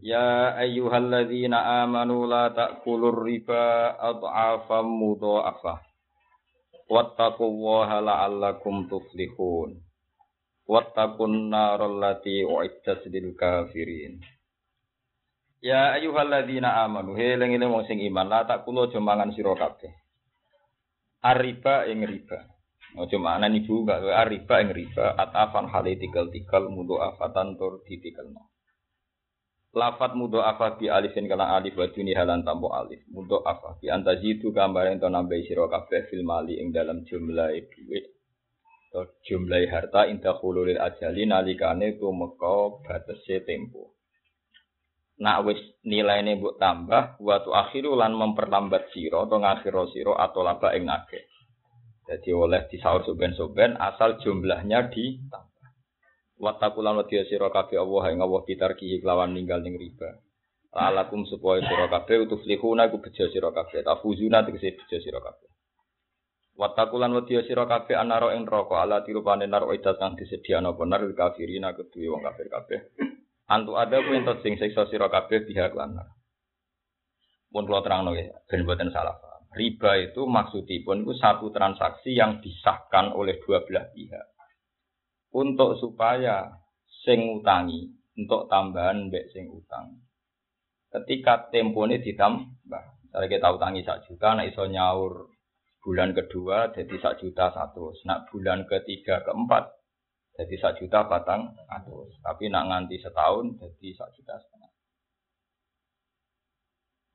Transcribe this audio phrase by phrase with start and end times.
[0.00, 5.76] Ya ayyuhalladzina amanu la ta'kulur riba adhafam mudha'afah.
[6.88, 9.76] Wattaqullaha la'allakum tuflihun.
[10.64, 12.40] Wattaqun naral lati
[13.12, 14.24] lil kafirin.
[15.60, 19.92] Ya ayyuhalladzina amanu he eling wong sing iman la ta'kulu aja mangan sira kabeh.
[21.20, 22.40] Arriba ing riba.
[22.96, 28.48] Ojo mangan ibu gak arriba ing riba atafan hale tikel-tikel mudha'afatan tur ditikelno.
[29.70, 33.06] Lafat mudo afa bi alifin kala alif wa duni halan tampo alif.
[33.14, 38.04] Mudo afa bi antazidu gambar ento nambahi sira kabeh fil mali ing dalam jumlah dhuwit.
[38.90, 43.94] Atau jumlah harta indah khululil ajali nalikane tumeka batese tempo.
[45.22, 50.42] Nak wis nilaine mbok tambah wa tu akhiru lan memperlambat sira atau ngakhiro sira atau
[50.42, 51.22] laba ing akeh.
[52.10, 55.49] Jadi oleh disaur soben-soben asal jumlahnya ditambah.
[56.40, 60.08] Watakulan wedi sira kabeh Allah ing Allah kitarki kelawan ninggal ning riba.
[60.72, 63.84] Lalakum supaya sira kabeh utus lihuna iku bejo sira kabeh.
[63.84, 65.48] Tafuzuna tegese bejo sira kabeh.
[66.56, 71.76] Watakulan wedi sira kabeh anaro ing neraka ala tirupane nar idat kang disediano benar kafirina
[71.76, 72.80] kedue wong kafir kabeh.
[73.52, 75.92] Antu ada ku entot sing siksa sira kabeh pihak lan.
[77.52, 79.44] Pun kula terangno ya, ben boten salah paham.
[79.52, 84.39] Riba itu maksudipun itu satu transaksi yang disahkan oleh dua belah pihak
[85.30, 86.50] untuk supaya
[87.06, 90.02] sing utangi untuk tambahan mbek sing utang.
[90.90, 95.30] Ketika tempo ini ditambah, misalnya kita utangi sak juta, nak iso nyaur
[95.80, 99.70] bulan kedua jadi sak juta satu, nak bulan ketiga keempat
[100.34, 104.70] jadi sak juta batang satu, tapi nak nganti setahun jadi sak juta setengah.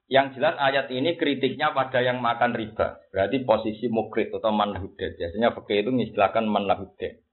[0.06, 3.02] Yang jelas ayat ini kritiknya pada yang makan riba.
[3.10, 5.18] Berarti posisi mukrit atau manlahudin.
[5.18, 7.25] Biasanya fakir itu mengistilahkan manlahudin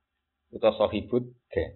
[0.53, 1.73] atau sohibut den.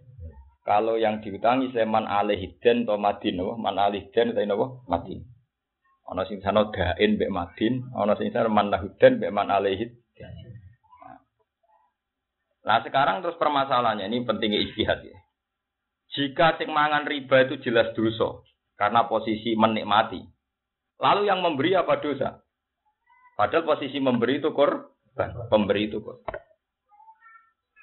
[0.67, 3.55] Kalau yang diutangi seman alihiden atau madin, apa?
[3.55, 4.67] man alihiden atau apa?
[4.91, 5.21] Madin.
[6.07, 9.95] Ono sing sana dain mbek madin, ono sing sana man lahuden mbek man alihid.
[12.67, 15.19] Nah sekarang terus permasalahannya ini pentingnya istihad ya.
[16.19, 18.43] Jika sing mangan riba itu jelas dosa
[18.75, 20.23] karena posisi menikmati.
[20.99, 22.43] Lalu yang memberi apa dosa?
[23.37, 26.41] Padahal posisi memberi itu korban, pemberi itu korban.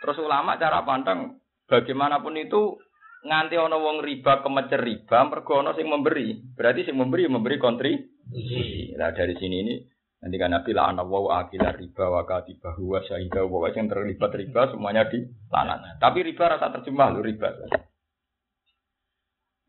[0.03, 2.75] Terus ulama cara pandang bagaimanapun itu
[3.23, 6.43] nganti ono wong riba kemecer riba mergo ono sing memberi.
[6.51, 8.91] Berarti sing memberi memberi kontribusi.
[8.99, 9.73] Nah dari sini ini
[10.19, 14.35] nanti kan Nabi lah anak wow akila riba wa katibahu wa syahidah wa yang terlibat
[14.35, 16.03] riba semuanya di lanat.
[16.03, 17.47] Tapi riba rasa terjemah lu riba.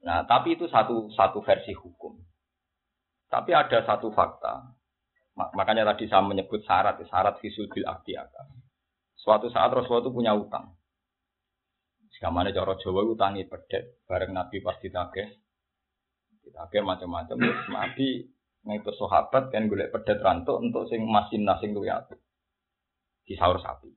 [0.05, 2.21] Nah, tapi itu satu satu versi hukum.
[3.33, 4.77] Tapi ada satu fakta.
[5.35, 8.15] Makanya tadi saya menyebut syarat, syarat visul bil akdi
[9.25, 10.77] Suatu saat Rasulullah itu punya utang.
[12.13, 15.33] Sekamane cara Jawa utangi pedet bareng Nabi pas ditagih.
[16.45, 17.41] Ditagih macam-macam
[17.73, 18.29] Nabi
[18.69, 22.21] ngaitu sahabat kan golek pedet rantuk untuk sing masin nasing luwih apik.
[23.25, 23.89] Disaur sapi.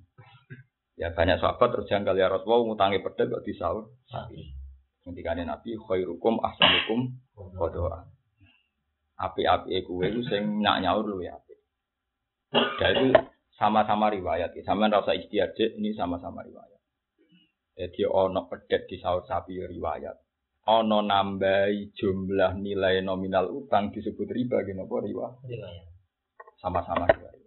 [0.96, 4.56] Ya banyak sahabat terus janggal ya Rasulullah ngutangi pedet kok disaur sapi.
[5.04, 8.08] Ketika Nabi khairukum ahsanukum kodoa.
[9.20, 11.60] Api-api kuwe itu sing nak nyaur luwih apik.
[12.80, 13.12] Dan
[13.57, 14.63] sama-sama riwayat ya.
[14.63, 16.79] Sama rasa istiadat ini sama-sama riwayat.
[17.78, 20.18] Jadi ono pedet di sahur sapi riwayat.
[20.68, 25.35] Ono nambahi jumlah nilai nominal utang disebut riba gini apa riwayat.
[26.62, 27.38] Sama-sama riwayat.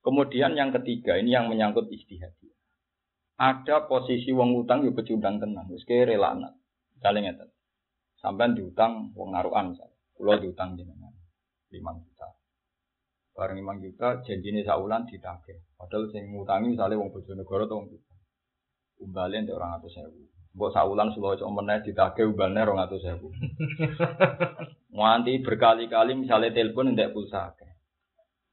[0.00, 2.32] Kemudian yang ketiga ini yang menyangkut istihad.
[3.38, 6.58] Ada posisi wong utang yo pecundang tenang, wis kere lanat.
[6.98, 7.48] Misalnya ngeten.
[8.18, 9.94] Sampai diutang wong naruhan misalnya.
[10.18, 11.14] Kulo diutang jenengan
[11.70, 12.17] 5 juta.
[13.38, 15.62] Bareng imang juta janjine saulan ditagih.
[15.78, 18.14] Padahal sing ngutangi misalnya wong Bojonegoro atau wong juta.
[18.98, 20.26] Umbale ndek orang atau sewu.
[20.58, 23.30] Mbok saulan cuma meneh ditagih umbalnya orang atau sewu.
[24.98, 27.54] Nganti berkali-kali misalnya telepon ndek pulsa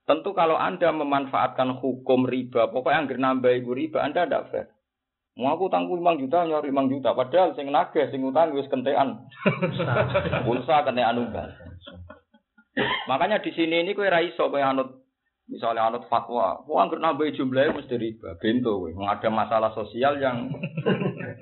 [0.05, 4.69] Tentu kalau Anda memanfaatkan hukum riba, pokoknya anggar nambah ibu riba, Anda tidak fair.
[5.33, 7.17] Mau aku tanggung 5 juta, nyari 5 juta.
[7.17, 9.25] Padahal sing nagih, sing utang wis kentean.
[10.45, 11.49] Pulsa kentean umbal.
[13.07, 15.07] Makanya di sini ini kue raiso kue anut
[15.45, 18.91] misalnya anut fatwa, wah nggak nambah jumlahnya mesti riba, bento kue.
[18.97, 20.49] Ada masalah sosial yang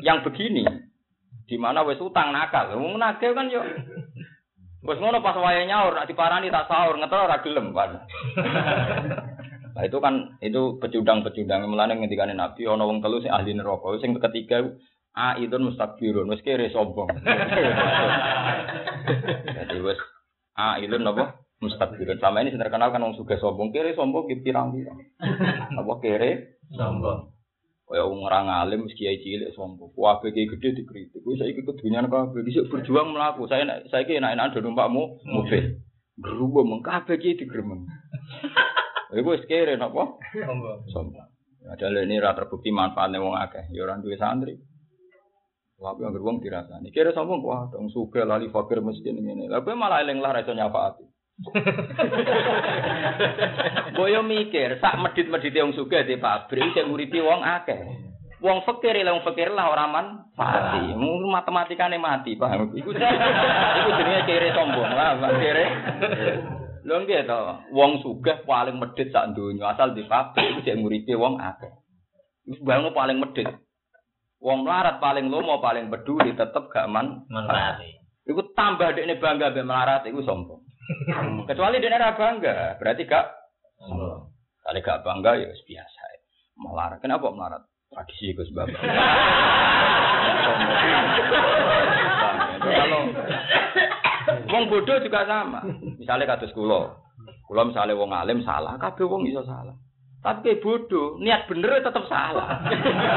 [0.06, 0.68] yang begini
[1.44, 2.80] Di mana wis utang nakal.
[2.80, 3.62] Wong nagih kan yo
[4.84, 7.92] Wes ngono pas wayahe nyaur, nek diparani tak sahur, ngetol ora gelem kan.
[9.74, 14.14] Nah itu kan itu pecundang-pecundang mulane ngendikane Nabi ana wong telu sing ahli neraka, sing
[14.22, 14.62] ketiga
[15.18, 17.10] A itu mustakbirun, wis kere sombong.
[19.58, 19.98] Jadi wis
[20.54, 21.42] A itu napa?
[21.64, 22.20] Mustakbirun.
[22.20, 25.00] Sama ini terkenal kan wong sugih sombong, kere sombong ki pirang-pirang.
[25.80, 26.60] Apa kere?
[26.76, 27.32] Sombong.
[27.88, 29.96] Kaya wong ora ngalim mesti kiai cilik sombong.
[29.96, 31.24] Kabeh kiai gede dikritik.
[31.24, 33.48] Kuwi saiki kedunyan kabeh dhisik berjuang mlaku.
[33.48, 35.80] Saya saiki enak-enak do numpak mobil.
[36.20, 37.88] Berubah mung kabeh kiai digremeng.
[39.18, 40.20] Iku wis kere napa?
[40.36, 40.80] Sombong.
[40.92, 41.28] Sombong.
[41.64, 43.72] Ada ini ra terbukti manfaatnya wong akeh.
[43.72, 44.60] Ya ora duwe santri.
[45.84, 46.96] Wae yang wong dirasani.
[46.96, 49.20] Kira sombong wah dong suge lali fakir miskin.
[49.52, 51.04] Lah kowe malah eling lah ra iso nyafaati.
[54.00, 57.84] Boyo mikir, sak medit-medite wong sugih di pabrik sing nguripi wong akeh.
[58.40, 60.96] Wong fakir lah wong fakir lah ora manfaati.
[60.96, 62.72] Mung matematikane mati, paham?
[62.72, 65.66] Iku iku jenenge kere sombong lah, Pak kere.
[66.88, 67.40] Lho nggih to,
[67.76, 71.76] wong sugih paling medit sak donya asal di pabrik iku sing nguripi wong akeh.
[72.48, 72.64] Iku
[72.96, 73.52] paling medit.
[74.44, 77.24] Wong melarat paling lomo paling peduli tetep gak man.
[77.32, 77.96] Mengerti.
[78.28, 80.60] Iku tambah dekne bangga mbek melarat iku sombong.
[81.48, 83.26] Kecuali dia ora bangga, berarti gak
[83.80, 84.28] Sombong.
[84.60, 86.04] Kalau gak bangga ya biasa.
[86.60, 87.00] Melarat.
[87.00, 87.64] Kenapa melarat?
[87.88, 88.84] Tradisi Gus Bapak.
[92.64, 93.02] Kalau
[94.50, 95.60] wong bodoh juga sama.
[96.00, 96.96] Misalnya kados kula.
[97.48, 99.76] Kula misalnya wong alim salah, kabeh wong iso salah.
[100.24, 102.64] Tapi kayak bodoh, niat bener tetap salah.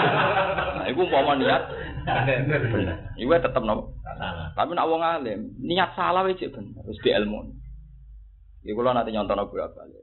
[0.75, 1.63] nah, iku umpama niat
[2.03, 3.15] bener.
[3.15, 3.95] Iku tetep nopo?
[4.03, 4.51] Salah.
[4.59, 7.47] Tapi nak wong alim, niat salah wis bener, wis di ilmu.
[8.67, 10.03] Iku kula nanti nyontono bolak-balik.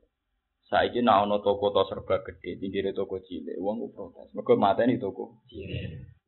[0.71, 4.31] Saiki nak ana toko to serba gede, pinggire toko cilik, wong ku protes.
[4.31, 5.43] Mergo mateni toko.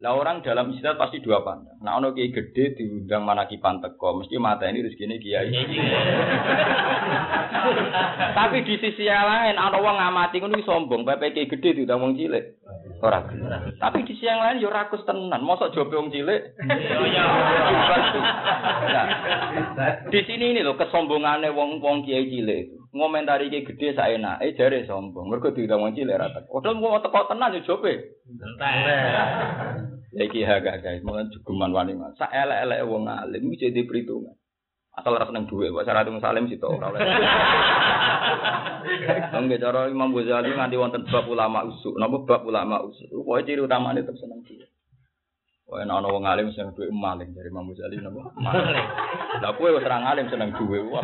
[0.05, 1.81] Lah orang dalam istilah pasti dua pandang.
[1.81, 5.49] Nah ono kiai gede diundang manakipan teko, mesti mateni rezekine kiai.
[8.37, 12.13] Tapi di sisi yang lain ana wong ngamati ngono sombong, pepe kiai gede diundang wong
[12.13, 12.61] cilik.
[13.01, 13.25] Ora.
[13.81, 16.53] Tapi di sisi yang lain yo rakus tenan, mosok jobe wong cilik.
[18.85, 22.77] Nah, di sini ini loh kesombongannya wong wong kiai cilik itu.
[22.93, 25.33] Ngomentari kiai gede saenak, eh jare sombong.
[25.33, 26.61] Mergo diundang wong cilik ra teko.
[26.61, 28.21] Padahal mau teko tenan yo jobe.
[28.29, 29.94] Entek.
[30.15, 32.15] Iki haga guys, mulai jugeman wani mas.
[32.15, 34.31] Sak elek-elek wong alim iki jadi perhitungan.
[34.95, 37.03] Asal ora seneng dhuwit, kok syarat wong salim sitok ora oleh.
[39.43, 41.99] Nggih cara Imam Ghazali nganti wonten bab ulama usuk.
[41.99, 43.11] Napa bab ulama usuk?
[43.11, 44.71] Pokoke ciri utamane tetep seneng dhuwit.
[45.67, 48.31] Kok ana ana wong alim seneng dhuwit maling dari Imam Ghazali napa?
[48.39, 48.87] Maling.
[49.43, 50.87] Lah kowe wis ora ngalim seneng dhuwit.
[50.95, 51.03] Wah.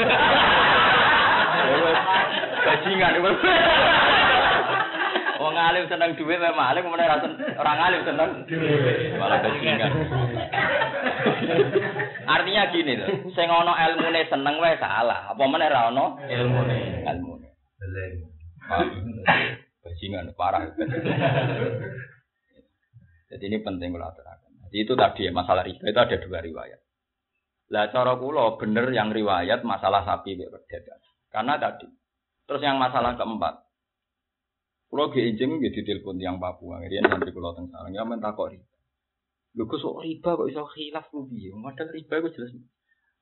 [2.64, 3.32] Bajingan kowe.
[5.52, 9.20] Wong alim seneng dhuwit wae maling, meneh ora sen- ora ngalim seneng dhuwit.
[9.20, 9.92] Malah bajingan.
[12.24, 15.28] Artinya gini loh, sing ana ilmune seneng wae salah.
[15.36, 17.04] Apa meneh ra ana Ilmune.
[17.04, 17.48] ilmune.
[19.84, 20.72] Bajingan parah.
[23.28, 24.52] Jadi ini penting kalau aturakan.
[24.72, 26.80] Jadi itu tadi ya, masalah riba itu ada dua riwayat.
[27.76, 30.88] Lah cara kula bener yang riwayat masalah sapi pedet.
[31.28, 31.92] Karena tadi.
[32.48, 33.68] Terus yang masalah keempat.
[34.92, 36.84] Kula ge enjing nggih ditelepon yang Papua.
[36.84, 38.76] Riyen santri kula teng sareng ya men takok riba.
[39.56, 41.56] Lho kok sok riba kok iso khilaf ku piye?
[41.56, 42.52] Padahal riba iku jelas.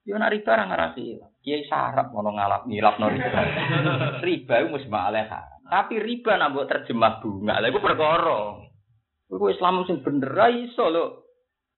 [0.02, 1.32] Ya nek riba ora ngarah khilaf.
[1.46, 3.42] Kiai sarap ngono ngalap ngilafno riba.
[4.26, 5.62] riba iku mesti haram.
[5.70, 7.62] Tapi riba nak mbok terjemah bunga.
[7.62, 8.42] Lah iku perkara.
[9.30, 11.06] Iku Islam sing bener ra iso lho.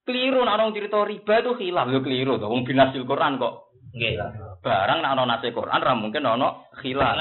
[0.08, 1.92] Keliru nek orang cerita riba itu khilaf.
[1.92, 2.48] Lho keliru to.
[2.48, 3.76] Wong binasil Quran kok.
[3.92, 4.16] Nggih.
[4.64, 7.20] Barang nek ana nase Quran ra mungkin ana khilaf.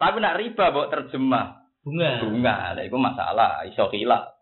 [0.00, 2.20] Tapi nek riba mbok terjemah Bunga.
[2.20, 4.36] bunga, lah iku masalah, iso khilaf.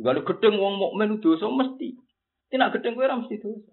[0.00, 1.94] Kalau gedeng wong mukmin dosa mesti.
[2.50, 3.70] Tidak gedeng kowe ora mesti dosa.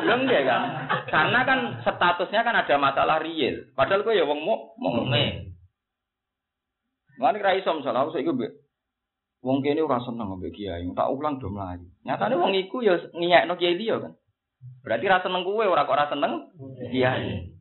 [0.00, 0.62] Ya enggak kan?
[1.06, 3.70] Karena kan statusnya kan ada masalah real.
[3.76, 5.04] Padahal kowe ya wong muk mukmin.
[5.04, 5.50] Mukmin.
[7.20, 8.52] Lan ra iso misalnya aku saiki mbek
[9.44, 11.84] wong kene ora seneng mbek kiai, tak ulang do mlayu.
[12.08, 14.16] Nyatane wong iku ya ngiyekno kiai liya kan.
[14.80, 16.48] Berarti ra seneng kowe ora kok ora seneng
[16.88, 17.52] kiai.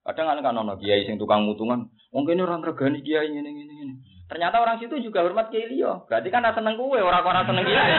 [0.00, 3.72] Kadang kan kan ono kiai sing tukang mutungan, wong kene ora ngregani kiai ngene ngene
[3.76, 3.94] ngene.
[4.32, 6.08] Ternyata orang situ juga hormat kiai liya.
[6.08, 7.92] Berarti kan ra seneng kowe ora kok ora seneng kiai.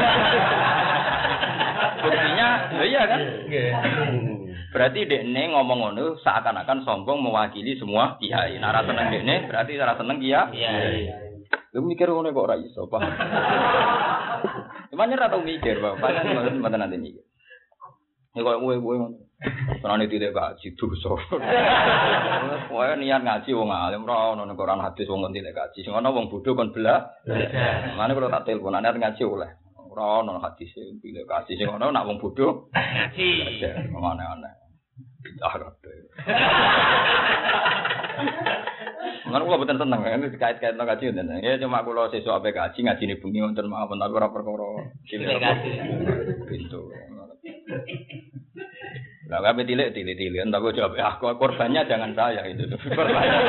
[2.01, 2.47] Buktinya,
[2.81, 3.21] ya iya kan?
[4.73, 8.57] Berarti dekne ngomong ngono seakan-akan sombong mewakili semua kiai.
[8.57, 10.57] Nah, ra seneng dekne berarti ra seneng kiai.
[10.57, 10.71] Iya.
[11.77, 13.01] Lu mikir ngono kok ora iso, Pak.
[14.89, 15.93] Cuman ora tau mikir, Pak.
[16.57, 17.23] Mboten nanti mikir.
[18.33, 19.30] Ya kok kowe kowe ngono.
[19.81, 21.17] Karena tidak gaji dosa.
[22.69, 25.81] Kowe niat ngaji wong alim ora ono ning Quran hadis wong tidak gaji.
[25.81, 27.09] Sing ono wong bodoh kon belah.
[27.25, 27.97] Belajar.
[27.97, 29.49] Mana kalau tak telepon, niat ngaji oleh.
[29.89, 30.69] Ora ono hadis
[31.01, 32.69] pilih kasih sing ono nak wong bodoh.
[32.69, 33.29] Ngaji.
[33.89, 34.53] Aneh-aneh.
[35.25, 35.97] Bidah kabeh.
[39.21, 41.41] Ngan kula boten seneng, ini dikait-kait no kaji ngoten.
[41.41, 45.69] Ya cuma kula sesuk ape kaji ngajine bengi wonten mawon tapi ora perkara kaji.
[46.45, 46.93] Pintu.
[49.31, 52.67] Lah kabeh tilik tilik tilik entar kok jawab aku korbannya jangan saya itu.
[52.99, 53.39] Korbannya.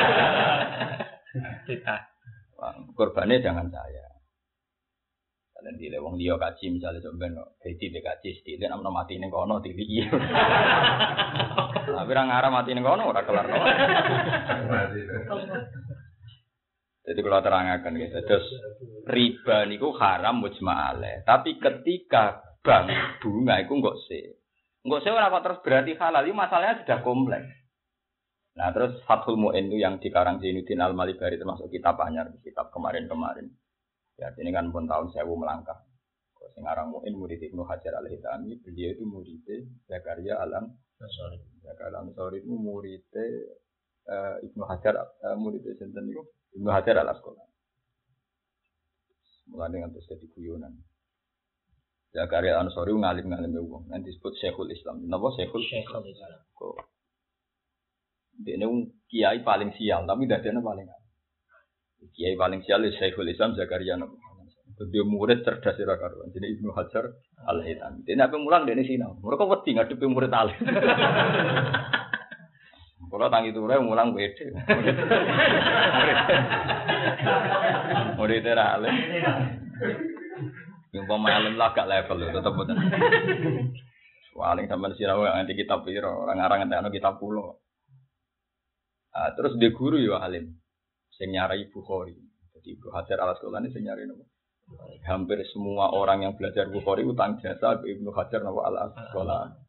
[1.66, 1.96] Kita.
[2.94, 4.06] Korbannya jangan saya.
[5.58, 9.34] Kalian tilik wong liya kaji misalnya coba no, jadi tilik kaji tilik namanya mati ning
[9.34, 10.06] kono tilik.
[11.98, 13.46] Tapi ra ngarah mati ning kono ora kelar.
[13.50, 13.58] no.
[17.02, 18.46] Jadi kalau terangkan gitu, terus
[19.10, 21.26] riba niku haram mujma'ale.
[21.26, 24.41] Tapi ketika bank bunga itu enggak sih.
[24.82, 26.22] Enggak orang kok terus berarti halal.
[26.26, 27.48] Ini masalahnya sudah kompleks.
[28.52, 33.48] Nah terus Fathul Mu'in itu yang dikarang Zainuddin Al-Malibari termasuk kitab anyar, kitab kemarin-kemarin.
[34.20, 35.80] Ya ini kan pun tahun sewu melangkah.
[36.52, 39.46] Sing aran Mu'in murid Ibnu Hajar Al-Hitami, beliau itu murid
[39.88, 40.74] Zakaria Alam
[41.62, 46.22] Zakaria Al-Ansari itu murid eh, Ibnu Hajar, eh, murid sinten itu
[46.58, 47.54] Ibnu Hajar al Asqalani.
[49.48, 50.76] Mulane ngantos dadi guyonan.
[52.12, 55.00] Zakaria Ansori ngalim-ngalim wong, nanti disebut Syekhul Islam.
[55.08, 55.64] Napa Syekhul?
[55.64, 56.44] Syekhul Islam.
[56.52, 56.76] Kok.
[58.44, 58.60] Dia
[59.08, 60.84] kiai paling sial, tapi dadane paling.
[62.12, 64.12] Kiai paling sial is Syekhul Islam Zakaria napa?
[64.92, 66.32] Dia murid cerdas ora karuan.
[66.34, 67.04] Jadi Ibnu Hajar
[67.46, 68.02] Al Hitami.
[68.02, 69.14] Dia nape mulang dene sinau.
[69.22, 70.58] Mereka wedi ngadepi murid alim.
[73.12, 74.46] Kalau tangi ture mulang beda.
[78.18, 78.94] Murid era alim.
[80.92, 82.76] Yang pemain lah gak level lho, tetep boten.
[84.32, 87.60] Paling sampean sinau nganti kitab piro, orang ngarang nganti kitab pulo.
[89.12, 90.56] Ah, terus dia guru ya alim.
[91.12, 92.16] Sing nyarai Bukhari.
[92.56, 94.24] Jadi Ibnu Hajar al Asqalani sing nyarai nopo?
[95.04, 99.60] Hampir semua orang yang belajar Bukhari utang jasa ke Ibnu Hajar nopo al Asqalani.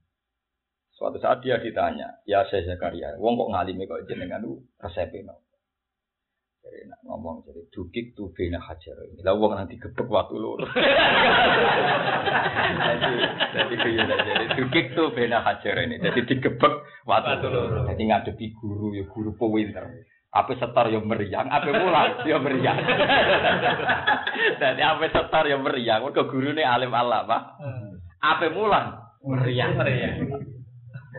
[0.95, 5.42] Suatu saat dia ditanya, ya saya Zakaria, wong kok ngalimi kok jenengan lu resepe no.
[6.63, 9.19] Jadi nak ngomong jadi dukik tuh bena hajar ini.
[9.19, 10.55] Lah wong nanti gebek waktu lu.
[13.51, 15.99] jadi jadi jadi dukik tuh bena hajar ini.
[15.99, 17.83] Jadi digebek waktu lu.
[17.91, 20.07] Jadi ngadepi guru ya guru pewinter.
[20.33, 22.79] Apa setar yang meriang, apa mulang ya meriang.
[24.65, 27.41] Jadi apa setar yang meriang, kok guru ini alim Allah pak.
[28.17, 29.71] Apa mulang Meriah.
[29.77, 30.19] Meriah.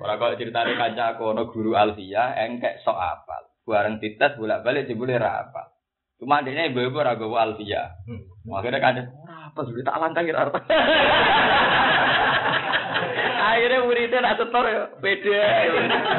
[0.03, 3.54] Orang kok ceritanya kanca aku ono guru Alfia engkek sok apal.
[3.65, 5.73] Bareng dites bolak-balik jebule ra apal.
[6.21, 7.97] Cuma adiknya ibu-ibu ora gawa Alfia.
[8.47, 10.55] Akhirnya kanca ora apa sudah tak langkah kira arep.
[13.45, 15.43] Akhirnya muridnya nak setor ya beda.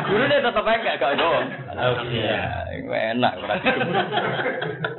[0.09, 1.39] Gurunya tetap enggak gak gawa.
[1.73, 2.41] Alfia.
[2.85, 3.95] Enak ora digebuk.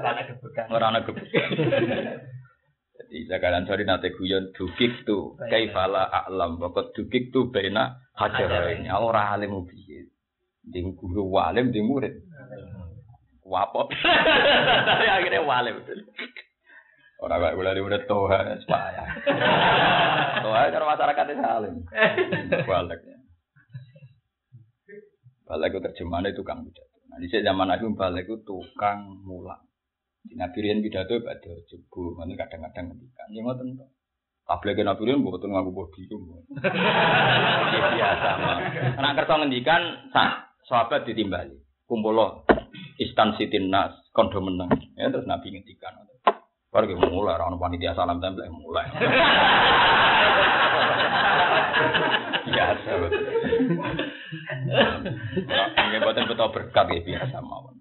[0.00, 0.66] Rana kebukan.
[0.70, 1.28] Ora ana gebuk.
[2.96, 9.36] Jadi jagalan sorry nate guyon dukik tu kaifala a'lam pokok dukik tu bena hajarain ora
[9.36, 10.08] alim piye.
[10.66, 12.16] Ding guru walim ding murid.
[13.46, 13.86] Wapot.
[13.94, 15.78] Tapi akhirnya walim.
[17.22, 19.06] Ora kok kula diurut toha supaya.
[20.44, 21.74] Toha cara masyarakat itu alim.
[22.66, 23.00] Balik.
[25.46, 26.98] Balik itu terjemahannya tukang pidato.
[27.08, 29.62] Nah, di zaman aku balik itu tukang mulang.
[30.26, 33.30] Di Nabi Rian pidato pada jebu, mana kadang-kadang ngendikan.
[33.32, 33.86] Ya ngoten to.
[34.44, 36.18] Tabligh Nabi Rian mboten ngaku bodi itu.
[36.60, 38.58] Ya biasa mah.
[39.00, 41.56] Anak kersa ngendikan sah sahabat ditimbali.
[41.86, 42.42] Kumpulo
[43.00, 44.72] instansi timnas kondo menang.
[44.96, 45.96] Ya terus Nabi ngendikan.
[46.72, 48.84] Baru kita mulai, orang panitia salam tempel mulai.
[52.46, 53.24] biasa betul.
[55.76, 57.74] Ini buatan betul berkat ya biasa mawon.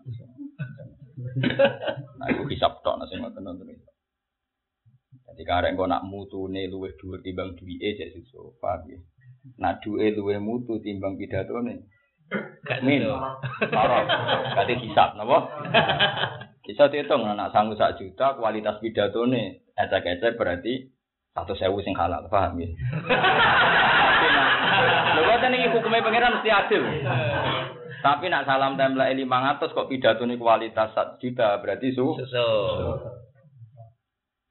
[2.16, 3.92] Nah, aku hisap tok nasi ngoten nonton itu.
[5.26, 9.00] Jadi karek engko nak mutune luwih dhuwur timbang duwike jek sesuk, paham ya.
[9.60, 11.92] Nak duwe luwih mutu timbang pidatone.
[12.66, 13.14] Gak gitu.
[13.70, 14.00] Ora.
[14.58, 15.38] Berarti hisap napa?
[16.66, 20.90] Bisa dihitung anak sanggup sak juta kualitas pidatone ecek-ecek berarti
[21.38, 22.70] satu sewu sing halal, paham ya?
[25.14, 26.84] Lho kok iki hukume pangeran mesti adil.
[28.02, 32.18] Tapi nak salam tempel 500 kok pidatone kualitas 1 juta berarti su.
[32.18, 32.50] Susu.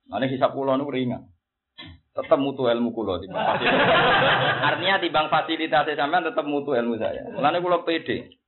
[0.07, 1.34] Mane hisap kula niku ringan.
[2.15, 3.91] Tetap mutu ilmu kula timbang fasilitas.
[4.63, 7.27] Artinya timbang fasilitas sampean tetap mutu ilmu saya.
[7.27, 8.39] Mulane kula pede.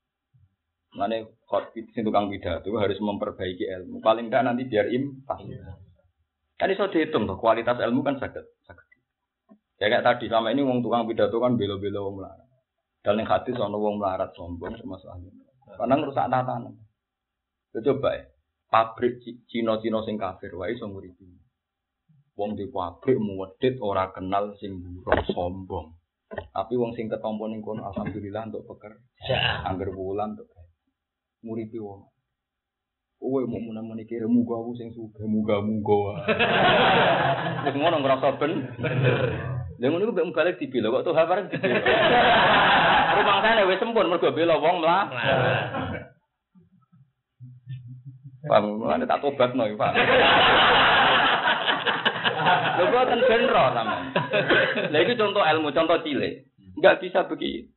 [0.94, 3.98] Mulane khot sing tukang pidato harus memperbaiki ilmu.
[3.98, 5.42] Paling enggak nanti biar impas.
[6.56, 8.46] Kan iso dihitung tuh kualitas ilmu kan sakit.
[8.70, 8.86] sakit.
[9.82, 12.46] Ya kayak tadi sama ini wong tukang pidato kan belo-belo wong melarat.
[13.02, 15.28] Dan hati sono wong melarat sombong ahli.
[15.74, 16.74] Karena ngerusak tatanan.
[17.76, 18.24] Coba ya,
[18.72, 21.28] pabrik Ci- Cina-Cina sing kafir wae iso nguripi.
[22.36, 25.96] Wong di pabrik muwedit ora kenal sing buruk sombong.
[26.28, 29.00] Tapi wong sing ketompo ning kono alhamdulillah untuk pekerja.
[29.24, 29.64] Ja.
[29.72, 30.52] Angger wulan untuk
[31.40, 32.12] nguripi wong.
[33.16, 36.20] Kowe mau menang kira muga aku sing sugih, muga muga.
[37.64, 38.52] Wis ngono ngrasa ben.
[39.80, 41.80] Lha ngono ku mbek balik dibela kok tuh bareng dibela.
[43.16, 45.08] Rumah sana wis sempun mergo bela wong mlah.
[48.46, 49.92] Paham, ada tak tobat no, Pak.
[52.76, 54.04] Lho boten benro sampean.
[54.92, 56.46] Lah itu contoh ilmu, contoh cilik.
[56.76, 57.72] Enggak bisa begitu.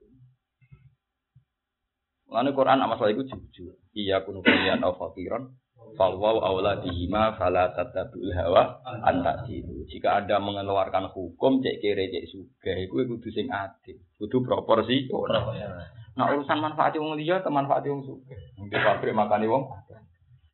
[2.30, 3.74] Lalu Quran soal itu jujur.
[3.98, 5.50] Iya kunu kalian au fakiran.
[5.98, 9.48] Fawwaw awla bihima fala tattabi'ul hawa anta
[9.90, 13.98] Jika Anda mengeluarkan hukum cek kere cek suga iku kudu sing adil.
[14.22, 15.10] Kudu proporsi.
[15.10, 18.38] Nah urusan manfaat wong liya ke manfaat wong suga.
[18.60, 19.66] Di pabrik makani wong.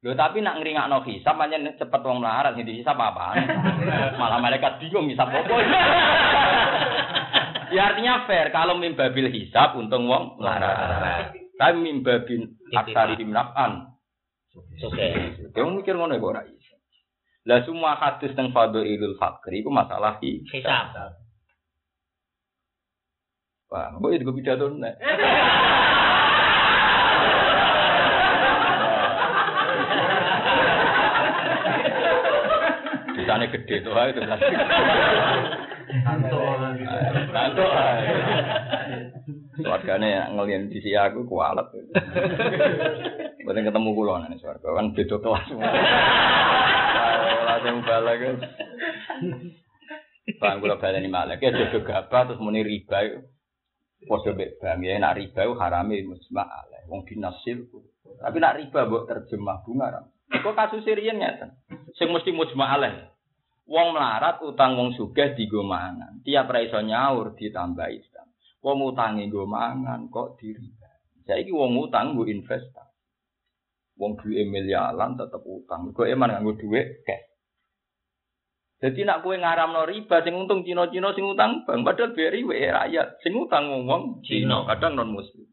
[0.05, 3.41] Lho tapi nak ngringakno hisab pancen cepet wong melarat sing dihisab apaan?
[4.21, 5.49] Malah malaikat bingung hisab apa.
[7.73, 11.33] ya artinya fair kalau mimbabil hisab untung wong melarat.
[11.57, 13.97] Tapi mimbabin aksari naf'an.
[14.85, 15.09] Oke.
[15.49, 16.77] Dia mikir ngono kok ora iso.
[17.49, 20.53] Lah semua hadis teng fadhailul fakri iku masalah hisab.
[20.53, 21.17] Hisab.
[23.73, 25.01] Wah, kok itu pidato nek.
[33.25, 34.21] Bisane gede tuh itu.
[37.65, 38.05] Ae.
[39.57, 41.73] Keluargane ngelian di sisi aku kualat.
[43.41, 45.45] Boten ketemu kula nang swarga kan beda kelas.
[47.49, 48.21] Langsung balik.
[50.37, 53.25] Bang kula baleni malek ya jogo gabah terus muni riba.
[54.05, 57.65] Padha mek bang ya nak riba harame musma aleh wong binasil.
[58.21, 60.13] Tapi nak riba mbok terjemah bunga.
[60.29, 61.57] Kok kasus riyen ngeten.
[61.97, 63.14] Sing mesti mujma aleh.
[63.65, 66.21] Wong melarat utang wong sugih digo mangan.
[66.21, 68.29] Tiap ra iso nyaur ditambahi utang.
[68.61, 70.89] Wong utange nggo mangan kok diriba.
[71.25, 72.93] Saiki wong utang nggo investasi.
[73.97, 75.89] Wong duwe miliaran tetep utang.
[75.97, 77.25] Kok eman nganggo duit cash.
[78.85, 83.23] Jadi nak kue ngaramno riba sing untung Cina-Cina sing utang bang padahal beri wae rakyat
[83.23, 85.47] sing utang wong Cina kadang non muslim.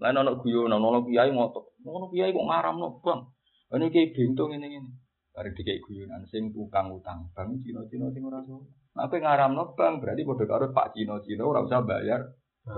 [0.00, 1.76] Lah ono guyonan ono kiai ngotot.
[1.84, 3.20] Ono kiai kok ngaramno bang.
[3.74, 4.80] Ini kiai bintung ini.
[5.34, 8.70] Bareng dikei guyonan sing tukang utang bang Cina-Cina sing ora iso.
[8.94, 12.22] Nah kowe ngaramno bang berarti padha karo Pak Cina-Cina ora usah bayar.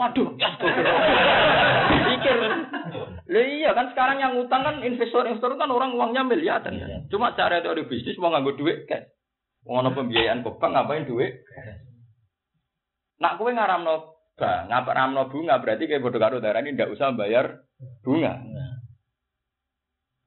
[0.00, 0.28] Waduh,
[2.08, 2.36] pikir.
[3.24, 6.72] Lah iya kan sekarang yang utang kan investor-investor kan orang uangnya miliaran.
[6.72, 7.04] Iya.
[7.12, 8.88] Cuma cara teori bisnis mau nganggo duit.
[9.68, 11.42] Mau ono pembiayaan ke bank ngapain duit?
[13.20, 13.94] Nak kowe ngaramno
[14.38, 17.66] bank, ngaramno bunga berarti kayak bodoh karo darah ini ndak usah bayar
[18.00, 18.40] bunga.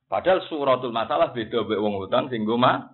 [0.07, 2.87] Padahal suratul masalah beda mbek wong utang sing mah.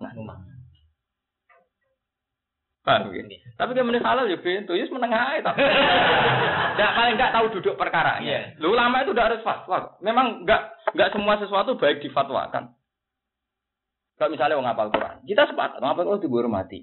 [2.84, 3.24] Paham ya?
[3.56, 5.64] Tapi dia menit halal ya pintu, ya menengah aja tapi.
[6.76, 8.20] Nggak paling nggak tahu duduk perkara.
[8.20, 8.58] Iya.
[8.60, 9.94] Lu lama itu udah harus fatwa.
[10.02, 12.74] Memang nggak nggak semua sesuatu baik difatwakan.
[14.18, 16.80] Kalau misalnya orang ngapal Quran, kita sepakat ngapal Quran dihormati.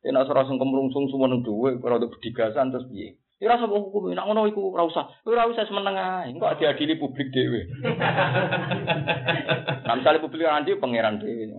[0.00, 3.20] Tidak usah langsung kemrungsung semua nang duwe, kalau untuk bedigasan terus piye.
[3.36, 5.12] Ya rasa kok hukum, nak ngono iku ora usah.
[5.28, 6.32] Ora usah semeneng ae.
[6.32, 7.68] Engko diadili publik dhewe.
[9.84, 11.52] nah, misalnya publik nanti pangeran dhewe.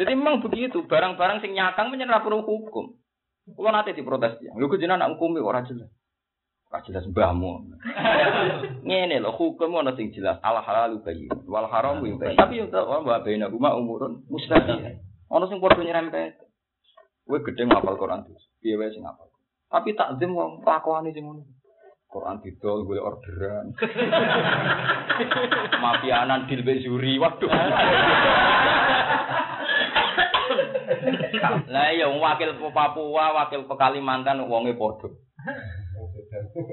[0.00, 2.96] Jadi memang begitu, barang-barang sing nyakang menyerah perlu hukum.
[3.44, 4.56] Kulo nate diprotes ya.
[4.56, 5.92] Lho jenengan nak hukumi ora jelas.
[6.72, 7.76] Ora jelas mbahmu.
[8.88, 10.40] Ngene lho, hukum ana sing jelas.
[10.40, 12.40] Al halal bayyin, wal haram bayyin.
[12.40, 15.04] Tapi yo tak wa baina huma umurun mustaqil.
[15.28, 16.40] Ana sing padha nyerempet.
[17.28, 18.48] Kowe gedhe ngapal Quran terus.
[18.64, 19.33] Piye wae sing ngapal.
[19.74, 21.42] Tapi takzim wong lakuane sing ngono.
[22.06, 23.74] Quran didol golek orderan.
[25.82, 27.18] Mafianan dil mbek juri.
[27.18, 27.50] Waduh.
[31.74, 35.10] Lah wong wakil Papua, wakil Kalimantan wonge padha.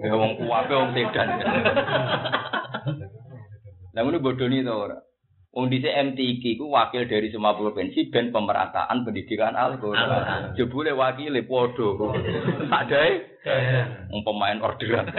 [0.05, 1.29] Ya wong kuwape wong Sedan.
[3.97, 5.01] Lah ngono bodoni to ora.
[5.51, 10.55] Wong dhisik MTQ ku wakil dari semua provinsi ben pemerataan pendidikan Al-Qur'an.
[10.55, 11.91] Jebule wakile padha.
[12.71, 13.11] Sadae
[14.07, 15.11] wong pemain orderan.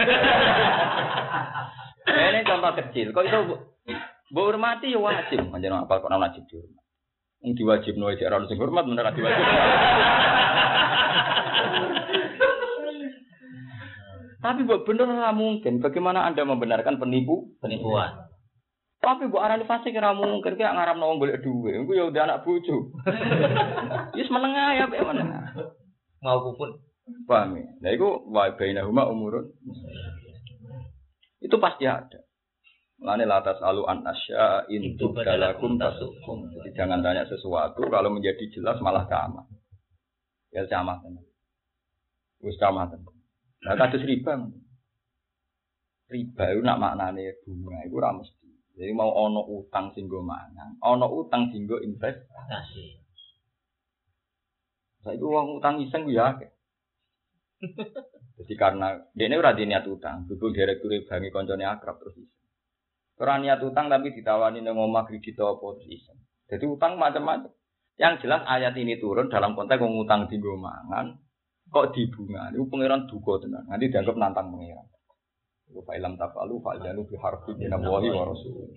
[2.09, 3.13] Ini contoh kecil.
[3.13, 3.39] Kok itu
[4.33, 5.53] mbok hormati ya wajib.
[5.53, 6.89] Manjen apa kok wajib dihormati.
[7.45, 9.47] Wong diwajibno aja ora ono sing hormat ora diwajib.
[14.41, 15.77] Tapi buat bener ora mungkin.
[15.77, 17.53] Bagaimana Anda membenarkan penipu?
[17.61, 18.22] Penipuan.
[19.03, 21.75] Tapi buat arani fasik ora mungkin kayak ngaramno wong golek duwe.
[21.75, 22.95] Iku ya udah anak bojo.
[24.15, 25.43] Wis menengah ya pe menengah.
[26.23, 26.79] Mau pupun.
[27.27, 27.67] Paham ya?
[27.83, 29.51] Nah iku wa bainahuma umurun.
[31.43, 32.23] Itu pasti ada.
[33.03, 36.37] Lane latas alu an asya in Itu tubdalakum badalakum tasukum.
[36.55, 39.43] Jadi jangan tanya sesuatu kalau menjadi jelas malah camah.
[40.55, 41.19] Ya tenan.
[42.39, 42.87] Wis tenan.
[43.67, 44.47] Nah kados riba.
[46.07, 48.42] Riba itu nak maknane bunga itu ora mesti.
[48.73, 52.25] Jadi mau ono utang sing nggo mangan, ono utang sing nggo invest.
[52.25, 52.97] Kasih.
[55.05, 56.33] Saya itu uang utang iseng ya.
[58.41, 62.43] Jadi karena dia ini di niat utang, dulu direktur bangi koncone akrab terus iseng.
[63.21, 66.17] Niat utang tapi ditawani nang omah kredit apa terus iseng.
[66.49, 67.53] Jadi utang macam-macam.
[67.93, 71.13] Yang jelas ayat ini turun dalam konteks wong utang di mangan
[71.69, 72.49] kok dibunga.
[72.49, 73.69] Itu pangeran duka tenan.
[73.69, 74.87] Nanti dianggap nantang pangeran.
[75.81, 78.69] Fa ilam tafalu fa janu bi harfi min Allahi wa rasul.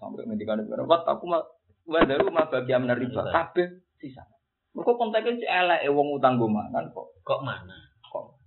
[0.00, 1.44] Sampai ngendikan "Wat aku mah
[1.84, 3.68] wa daru ma bagi amna riba." Kabeh
[4.00, 4.24] sisa.
[4.72, 7.74] Mergo konteksnya si elek wong utang go mangan kok Kok mana?
[8.06, 8.38] kok.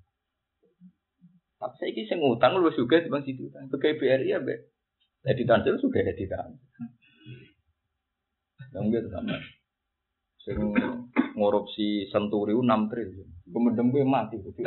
[1.60, 3.52] Tapi saya sing ngutang lu juga di bang situ.
[3.52, 4.72] Pakai BRI ya be.
[5.24, 6.60] Editan itu sudah editan.
[8.76, 9.36] Yang gitu sama.
[10.44, 10.58] Sing
[11.40, 13.30] ngorupsi senturi 6 triliun.
[13.44, 14.40] Kemudian gue mati.
[14.40, 14.64] Gitu.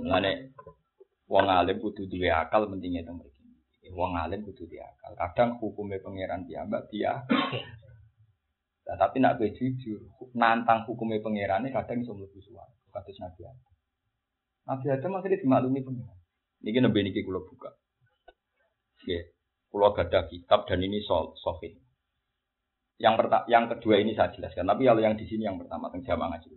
[0.00, 0.54] Mengenai
[1.28, 3.44] wong alim kudu duwe akal pentingnya itu mriki.
[3.92, 5.12] Wong alim kudu duwe akal.
[5.18, 7.20] Kadang hukumnya pangeran piyambak dia.
[8.84, 9.96] Nah, tapi nak gue jujur,
[10.36, 12.84] nantang hukumnya pangeran kadang iso mlebu suwarga.
[12.92, 13.72] Kados Nabi Adam.
[14.68, 16.18] Nabi Adam akhirnya dimaklumi pangeran.
[16.60, 17.72] Niki nembe niki kula buka.
[19.08, 19.24] Nggih.
[19.72, 21.72] Kula gadah kitab dan ini sohih.
[22.94, 23.14] Yang
[23.50, 26.54] yang kedua ini saya jelaskan, tapi kalau yang di sini yang pertama tentang jamaah ngaji.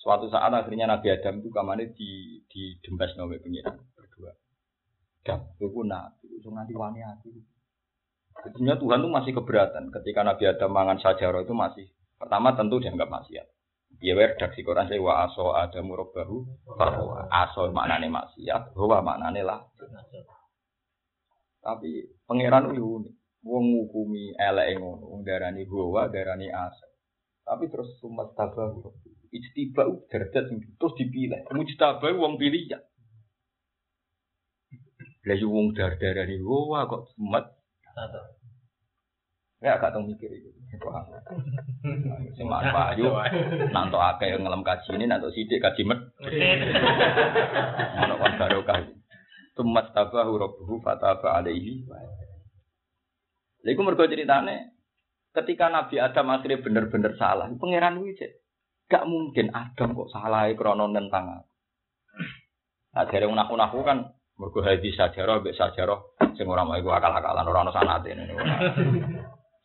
[0.00, 4.32] Suatu saat akhirnya Nabi Adam itu kamane di di dembas nawe pengiran berdua.
[5.20, 7.28] Dam, itu nabi, itu nganti wani hati.
[8.40, 13.12] Sebenarnya Tuhan tuh masih keberatan ketika Nabi Adam mangan sajarah itu masih pertama tentu dianggap
[13.12, 13.46] maksiat.
[14.00, 19.60] Ya redaksi Quran saya wa aso adamu robbahu bahwa aso maknane maksiat, bahwa maknane lah.
[21.60, 23.14] Tapi pangeran itu unik.
[23.40, 26.86] Wong ngukumi elek ngono, darani bahwa darani aso.
[27.44, 28.92] Tapi terus sumat tabahu.
[29.30, 31.48] Ijtiba derajat sing terus dipilih.
[31.54, 32.78] Mujtaba wong pilih ya.
[35.24, 37.44] Lah yo wong dar-darani bahwa kok sumat
[37.90, 38.22] Satu.
[39.60, 40.48] Ya gak tau mikir itu.
[42.32, 43.12] Sing manfaat yo
[43.74, 46.00] nanto akeh ngelem kaji ini nanto sidik kaji met.
[48.00, 48.80] Ono kon barokah.
[49.52, 51.84] Tumat tabahu rabbuhu fataba alaihi.
[53.60, 54.80] Lha iku mergo ceritane
[55.36, 58.16] ketika Nabi Adam akhirnya bener-bener salah, pangeran kuwi
[58.90, 61.50] gak mungkin Adam kok salah krana nentang aku.
[62.90, 66.00] Nah, dari unak-unakku kan mergo hadis sajarah mbek sajarah
[66.34, 68.34] sing ora mau iku akal-akalan ora ono sanate ini.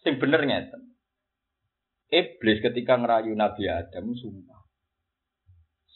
[0.05, 0.81] Sing bener ngeten.
[2.13, 4.61] Iblis ketika ngerayu Nabi Adam sumpah.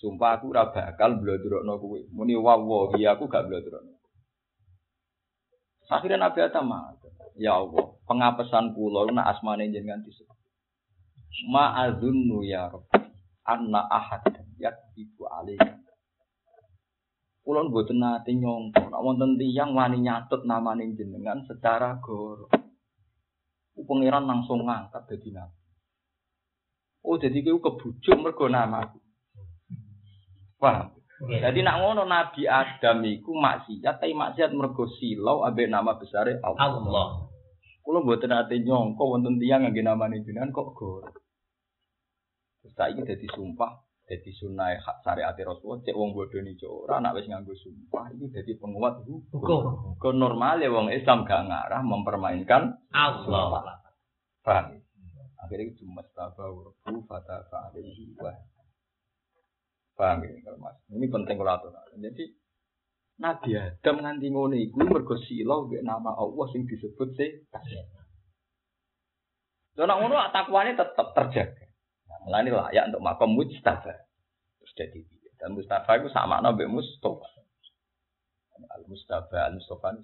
[0.02, 2.00] Sumpah aku ora bakal blodrokno kowe.
[2.16, 3.99] Muni wawahi aku gak blodrokno.
[5.90, 7.10] Akhirnya Nabi Adam matur.
[7.40, 10.38] Ya Allah, pengapesan kula nak asmane jenengan disebut.
[11.50, 13.10] Ma adzunnu ya Rabbi
[13.48, 14.22] anna ahad
[14.62, 15.82] yaktibu alaika.
[17.42, 22.46] Kula mboten nate nyangka nek wonten tiyang wani nyatut namane jenengan secara goro.
[23.80, 25.58] Pangeran langsung ngangkat dadi nabi.
[27.00, 29.00] Oh, jadi kowe kebujuk mergo namaku.
[30.60, 30.99] Paham?
[31.20, 36.80] Jadi nak ngono Nabi Adam iku maksiat, tapi maksiat mergo silau ambek nama besare Allah.
[36.80, 37.08] Allah.
[37.84, 41.12] Kulo mboten ate nyangka wonten tiyang ngangge namane jenengan kok gor.
[42.64, 47.20] Terus saiki dadi sumpah, dadi sunah hak syariat Rasulullah, cek wong bodho ni ora nak
[47.20, 50.00] wis nganggo sumpah iki dadi penguat hukum.
[50.00, 53.84] Ke normal ya wong Islam gak ngarah mempermainkan Allah.
[54.40, 54.80] paham.
[55.40, 58.32] Akhirnya cuma tabah urbu fata fa'alaihi wa
[60.00, 60.80] Paham ya, mas.
[60.96, 62.00] Ini penting kalau aturan.
[62.00, 62.24] Jadi
[63.20, 67.44] Nabi Adam nganti ngono iku mergo mbek nama Allah sing disebut sih.
[69.76, 71.66] Lha nek ngono takwane tetep terjaga.
[72.08, 73.92] Nah, mulane layak untuk makom mujtaba.
[74.64, 75.28] Terus piye?
[75.36, 77.28] Dan Mustafa itu sama mbek Mustafa.
[78.72, 80.04] Al Mustafa Al Mustafa itu.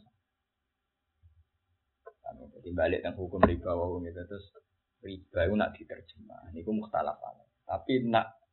[2.19, 4.51] Kan, Jadi balik kan hukum riba wau gitu terus
[4.99, 6.51] riba itu nak diterjemah.
[6.51, 7.47] Ini alaih.
[7.63, 8.44] Tapi nak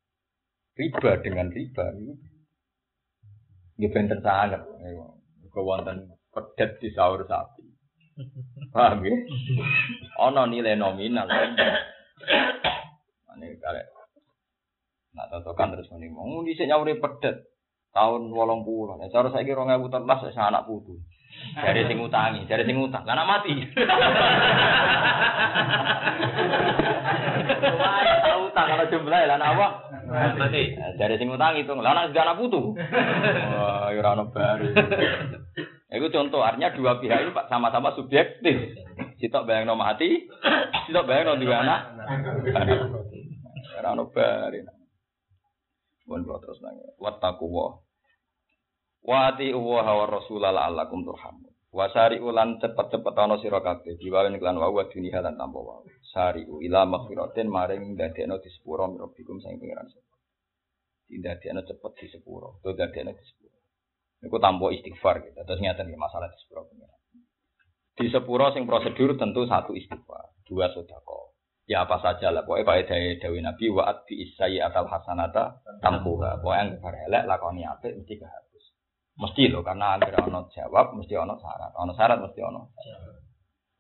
[0.76, 2.14] riba dengan riba itu
[3.80, 4.62] nggih benten sangat.
[5.52, 7.64] Kau wonten pedet di sahur sapi.
[8.72, 9.16] Paham ya?
[10.28, 11.28] Ono nilai nominal.
[13.36, 13.82] Ini kare.
[15.12, 17.52] Nak totokan terus mau dhisik nyauri pedet
[17.92, 18.96] tahun 80.
[18.96, 20.96] Nah, cara saiki 2013 saya anak putu.
[21.52, 23.52] Dari sing utangi, dari sing utang, lah mati.
[27.62, 29.66] Wah, utang kalau jumlah lah apa?
[30.40, 30.62] Mati.
[30.72, 32.72] Nah, Dari sing utang itu, lah anak putu.
[32.72, 34.72] Wah, ya ora ono bari.
[35.92, 38.72] Itu contoh, artinya dua pihak Pak, sama-sama subjektif.
[39.20, 40.24] Sitok bayang no mati,
[40.88, 41.80] sitok bayang no dua anak.
[43.76, 44.08] Ora ono.
[46.02, 46.76] Pun kula terus nang.
[46.98, 47.91] Wattaqwa.
[49.02, 51.50] Wa ati wa wa rasulal la'allakum turhamun.
[51.72, 55.82] Wa sari'u lan cepet-cepet ana sira kabeh diwawen iklan wa dunia lan tanpa wa.
[56.12, 60.14] Sari'u ila maghfiratin maring dadekno di sepuro mirabikum sing pengiran sapa.
[61.08, 63.56] Dindadekno cepet di sepuro, to dadekno di sepuro.
[64.22, 65.40] Iku tanpa istighfar gitu.
[65.40, 67.00] Terus ngeten iki masalah di sepuro pengiran.
[67.96, 71.32] Di sepuro sing prosedur tentu satu istighfar, dua sedekah.
[71.70, 76.42] Ya apa saja lah, pokoknya pakai daya dawi Nabi waat bi isai atal hasanata tampuha.
[76.42, 78.51] Pokoknya yang elek lakoni apik mesti kehapus.
[79.12, 81.72] Mesti loh, karena agar ono jawab mesti ono syarat.
[81.76, 82.72] Ono syarat mesti ono.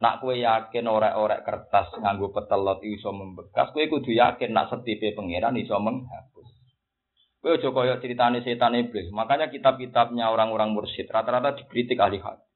[0.02, 5.54] Nak kue yakin orek-orek kertas nganggo petelot iso membekas, kue kudu yakin nak setipe pangeran
[5.56, 6.48] iso menghapus.
[7.38, 9.10] Kue ojo koyo ceritane setan iblis.
[9.14, 12.46] Makanya kitab-kitabnya orang-orang mursyid rata-rata dikritik ahli hadis.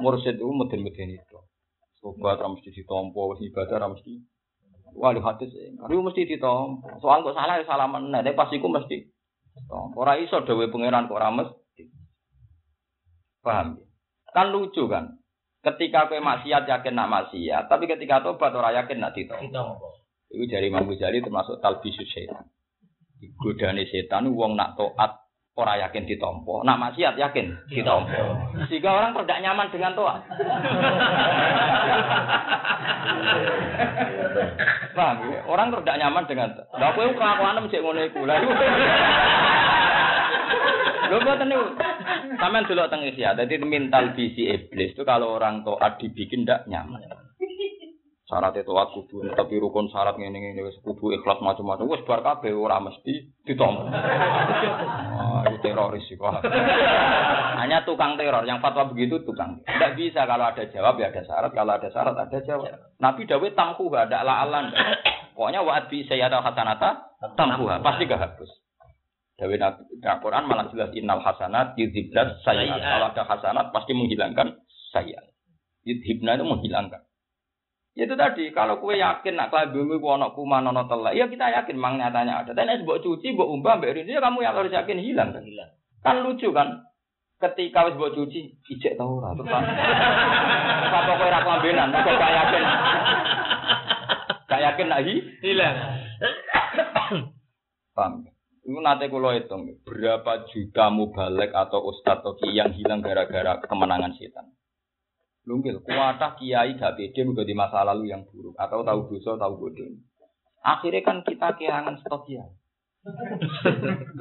[0.00, 1.38] Mursyid itu meden-meden itu.
[2.00, 4.24] Sobat ra mesti ditompo, ibadah ra mesti.
[4.96, 6.96] Wah, ahli hadis itu mesti ditompo.
[7.00, 9.04] Soal kok salah ya salah meneh, tapi pas iku mesti.
[9.52, 10.00] ditompo.
[10.00, 11.61] Ora iso dhewe pangeran kok ora mesti.
[13.42, 13.86] Paham ya?
[14.32, 15.18] Kan lucu kan?
[15.62, 19.46] Ketika kowe maksiat yakin nak maksiat, tapi ketika tobat ora yakin nak ditompo.
[19.46, 19.88] Ditompo.
[20.32, 22.48] Itu dari Imam Ghazali termasuk talbisus setan.
[23.38, 25.22] Godane setan wong nak taat
[25.54, 28.22] ora yakin ditompo, nak maksiat yakin ditompo.
[28.66, 30.20] Sehingga orang tidak nyaman dengan taat.
[34.96, 35.40] Paham ya?
[35.46, 38.20] Orang tidak nyaman dengan Lah kowe kelakuan mesti ngono iku.
[38.26, 38.50] Lah iku.
[41.12, 41.64] Lho boten niku.
[42.40, 47.04] Sampeyan delok teng Isya, dadi mental visi iblis itu kalau orang taat dibikin ndak nyaman.
[48.24, 52.24] Syarat itu aku kudu tapi rukun syarat ngene ngene wis kudu ikhlas macam-macam wis bar
[52.24, 53.92] kabeh ora mesti ditompo.
[53.92, 56.40] Ah, itu teroris sih kok.
[57.60, 59.60] Hanya tukang teror yang fatwa begitu tukang.
[59.68, 62.72] Tidak bisa kalau ada jawab ya ada syarat, kalau ada syarat ada jawab.
[63.04, 64.72] Nabi Dawud tamku ada ala-alan.
[65.36, 68.61] Pokoknya waat bi sayyada hasanata tampuha pasti gak hapus.
[69.42, 72.78] Dawe nah, Quran malah jelas innal hasanat yudhibnas sayyi'at.
[72.78, 74.54] Kalau ada hasanat pasti menghilangkan
[74.94, 75.34] sayyi'at.
[75.82, 77.02] Yudhibna itu menghilangkan.
[77.98, 81.58] Ya Itu tadi, kalau kue yakin nak kelabimu ku ono kuman ono telek, ya kita
[81.58, 82.54] yakin mang nyatanya ada.
[82.54, 85.42] Dan es buat cuci, buat umbah, mbak Rini, ya kamu yang harus yakin hilang kan?
[85.42, 85.70] Hilang.
[86.06, 86.86] Kan lucu kan?
[87.42, 89.34] Ketika wis buat cuci, ijek tau ora.
[89.34, 89.66] Terus kan?
[90.86, 92.62] Apa kowe ra kelambenan, kok gak yakin.
[94.46, 95.14] Gak yakin nak hi?
[95.42, 95.74] Hilang.
[97.92, 98.24] Paham?
[98.62, 104.14] Itu nanti kalau hitung, berapa juta mubalek atau ustadz atau kiai yang hilang gara-gara kemenangan
[104.14, 104.54] setan.
[105.42, 109.54] Lungkil, kuatah kiai gak pede mergo di masa lalu yang buruk atau tahu dosa tahu
[109.58, 109.90] bodoh.
[110.62, 112.54] Akhirnya kan kita kehilangan stok kiai.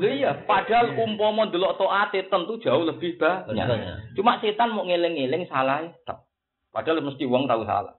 [0.01, 4.17] Iya, padahal umpama delok taate tentu jauh lebih banyak.
[4.17, 6.25] Cuma setan mau ngeling-ngeling salah tok.
[6.73, 7.93] Padahal mesti wong tahu salah.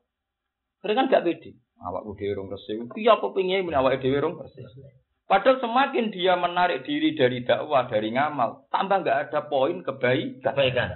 [0.82, 1.54] Mereka kan gak pede.
[1.78, 2.78] Awak dhewe rong resik.
[2.98, 4.66] Iya apa pengin men awake dhewe rong resik.
[5.30, 10.44] Padahal semakin dia menarik diri dari dakwah, dari ngamal, tambah nggak ada poin kebaikan.
[10.44, 10.90] Kebaikan.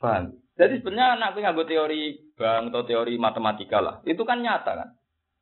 [0.00, 0.24] Paham?
[0.56, 4.00] Jadi sebenarnya anak nggak teori bank atau teori matematika lah.
[4.08, 4.88] Itu kan nyata kan.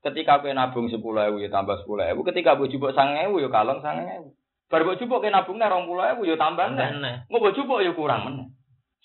[0.05, 2.27] Ketika aku nabung sepuluh ewu ya tambah sepuluh ewu.
[2.29, 4.37] Ketika aku jupuk sang ewu ya kalong sang ewu.
[4.69, 7.31] Baru buat jupuk ke nabungnya rong puluh ewu ya tambah nih.
[7.31, 8.53] Mau buat jupuk ya kurang meneh.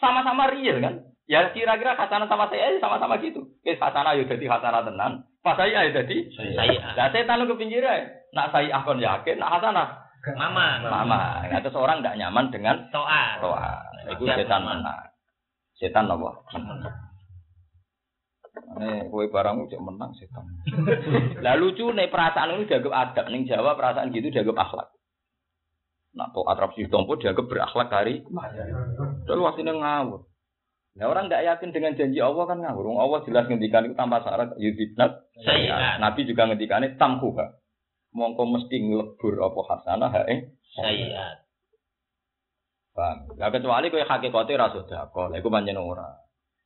[0.02, 1.08] Sama-sama real kan.
[1.30, 3.54] Ya kira-kira hasanah sama saya ya sama-sama gitu.
[3.62, 5.29] Kes hasanah ya jadi hasanah tenan.
[5.40, 6.18] Pas saya ya jadi.
[6.36, 6.96] Saya.
[7.00, 8.04] Lah saya tanu ke pinggir ya.
[8.36, 9.88] Nak saya akon yakin, nak hasanah.
[10.36, 10.84] Mama.
[10.84, 11.48] Mama.
[11.48, 13.40] Nah, terus orang nggak nyaman dengan Toa.
[13.40, 13.72] doa.
[14.12, 15.00] Itu setan menang.
[15.80, 16.32] Setan apa?
[18.84, 20.46] Eh, kowe barang cek menang setan.
[21.46, 24.88] Lah lucu nih perasaan ini dianggap adab ning Jawa perasaan gitu dianggap akhlak.
[26.20, 28.22] Nah, to atraksi tompo dianggap berakhlak hari.
[29.26, 30.29] Lalu aslinya ngawur.
[30.98, 32.98] Nah, orang tidak yakin dengan janji Allah kan ngawur.
[32.98, 34.58] Allah jelas ngendikan itu tanpa syarat.
[34.58, 36.02] Sayyi'at.
[36.02, 37.60] Nabi juga ngendikan itu tamkuha.
[38.10, 40.50] Mongko mesti ngelebur apa hasanah hae.
[40.74, 41.46] Saya.
[42.98, 43.38] Paham.
[43.38, 45.30] Lah kecuali kowe hakikate ra sedekah.
[45.30, 46.10] Lah iku pancen ora.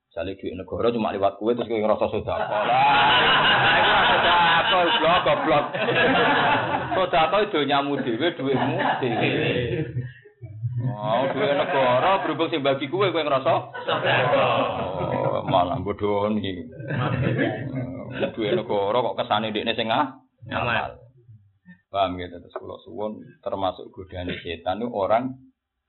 [0.08, 2.40] Misale duit negara cuma liwat kowe terus kowe ngerasa sedekah.
[2.48, 5.66] Lah iku ra sedekah goblok goblok.
[6.96, 9.30] Sedekah donyamu dhewe duitmu dhewe.
[10.74, 13.54] Oh, duit negara berhubung sing bagi kowe kowe ngerasa
[14.34, 16.66] Oh, malah bodoni.
[18.34, 20.18] Duit negara kok kesane dekne sing ah
[20.50, 20.98] Amal.
[21.94, 25.38] Paham gitu terus kalau suwon termasuk godaan setan itu orang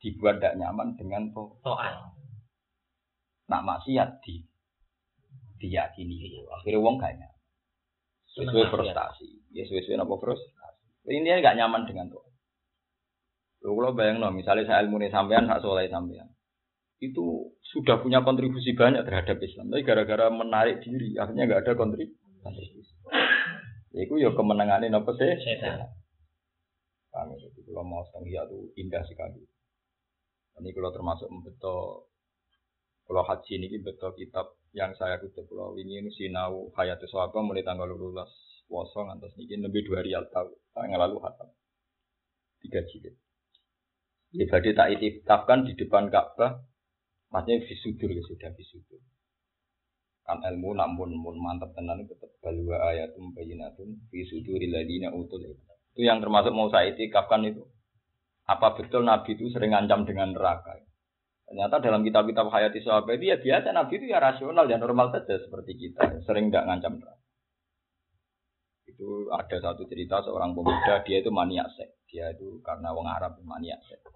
[0.05, 2.12] dibuat tidak nyaman dengan to Toa.
[3.49, 4.44] nak maksiat di
[5.64, 7.35] diyakini akhirnya wong gak nyaman
[8.35, 9.29] sesuai frustasi.
[9.55, 10.83] Ya sesuai apa frustasi.
[11.07, 12.25] Ini nggak nyaman dengan tuh.
[13.64, 16.29] Kalau bayang no, misalnya saya ilmu sampean, saya soleh sampean,
[17.00, 19.72] itu sudah punya kontribusi banyak terhadap Islam.
[19.72, 22.92] Tapi gara-gara menarik diri, akhirnya nggak ada kontribusi.
[23.96, 25.33] Itu ya kemenangannya nopo sih?
[27.14, 29.40] Kami itu kalau mau setengah itu indah sekali.
[30.61, 32.11] Ini kalau termasuk membetul
[33.07, 37.87] kalau haji ini betul kitab yang saya kutip kalau ini sinau hayatus sahabat mulai tanggal
[37.87, 38.33] lulus
[38.66, 40.50] poso ngantos niki lebih dua hari tahu
[40.88, 41.48] yang lalu hatam
[42.64, 43.14] tiga jilid.
[44.35, 46.59] Ya berarti tak itikafkan di depan Ka'bah
[47.31, 48.99] maksudnya visudur ya sudah visudur.
[50.27, 55.44] Kan ilmu namun mun mantap tenan tetap balwa ayatum bayinatun visuduril ladina utul
[55.94, 57.62] itu yang termasuk mau saya itikafkan itu
[58.51, 60.83] apa betul Nabi itu sering ngancam dengan neraka?
[61.47, 65.38] Ternyata dalam kitab-kitab hayati sahabat itu ya biasa Nabi itu ya rasional dan normal saja
[65.38, 67.23] seperti kita, sering nggak ngancam neraka.
[68.90, 71.94] Itu ada satu cerita seorang pemuda dia itu maniak seks.
[72.11, 74.13] Dia itu karena wong Arab maniak seks.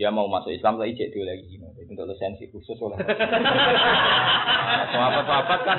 [0.00, 2.96] Dia mau masuk Islam tapi cek dia lagi itu untuk lisensi khusus oleh
[4.96, 5.78] sahabat-sahabat kan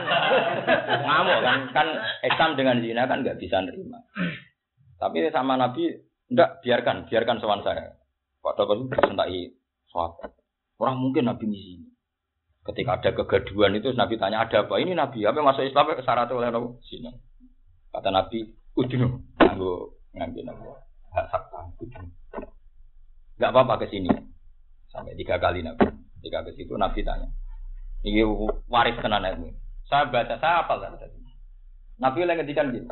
[1.01, 1.87] ngamuk kan kan
[2.21, 3.97] Islam dengan zina kan nggak bisa nerima.
[5.01, 5.89] Tapi sama Nabi
[6.29, 7.97] enggak biarkan biarkan sowan saya.
[8.45, 9.41] Pak Dokter itu disentai
[9.89, 10.37] sahabat.
[10.77, 11.81] Orang mungkin Nabi misi.
[12.61, 14.77] Ketika ada kegaduhan itu Nabi tanya ada apa?
[14.77, 17.09] Ini Nabi apa masuk Islam ke syarat oleh Nabi sini.
[17.89, 18.45] Kata Nabi,
[18.77, 20.63] udinu, nganggo ngambil Nabi.
[21.09, 22.20] Hak sakta, udinu.
[23.41, 24.13] Gak apa-apa ke sini.
[24.93, 25.89] Sampai tiga kali Nabi.
[26.21, 27.25] Tiga ke situ Nabi tanya.
[28.05, 28.21] Ini
[28.69, 29.49] waris tenan ilmu.
[29.89, 31.17] Saya baca, saya apa kan tadi.
[31.97, 32.85] Nabi lagi ngedikan gitu.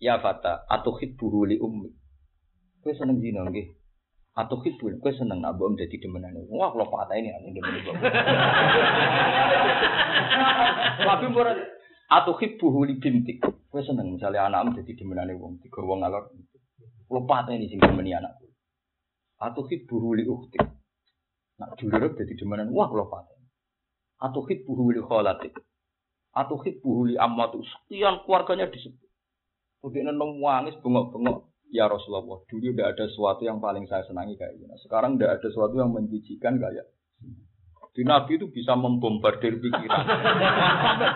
[0.00, 1.92] Ya fata, atau hibbuhu li ummi.
[2.80, 3.78] Kue seneng zina nggih
[4.38, 7.98] atau hibul, gue seneng nak bom jadi demenan Wah, kalau patah ini anjing demen bom.
[11.02, 11.58] Tapi murah
[12.06, 13.42] atau hibu li bintik.
[13.42, 16.30] Gue seneng misalnya anak jadi demenan wong tiga wong alor.
[17.10, 18.46] Kalau patah ini sing demeni anakku.
[19.38, 20.58] Atau hibu li ukti.
[21.58, 22.70] Nak dulur jadi demenan.
[22.74, 23.38] Wah, kalau patah.
[24.18, 25.54] Atau hibu li kholatik.
[26.34, 27.62] Atau hibu li amatu.
[27.62, 29.06] Sekian keluarganya disebut.
[29.78, 34.56] Kemudian nong wangis bengok-bengok Ya Rasulullah, dulu tidak ada sesuatu yang paling saya senangi kayak
[34.56, 34.72] gini.
[34.80, 36.88] Sekarang tidak ada sesuatu yang menjijikan kayak
[37.92, 40.06] di Nabi itu bisa membombardir pikiran.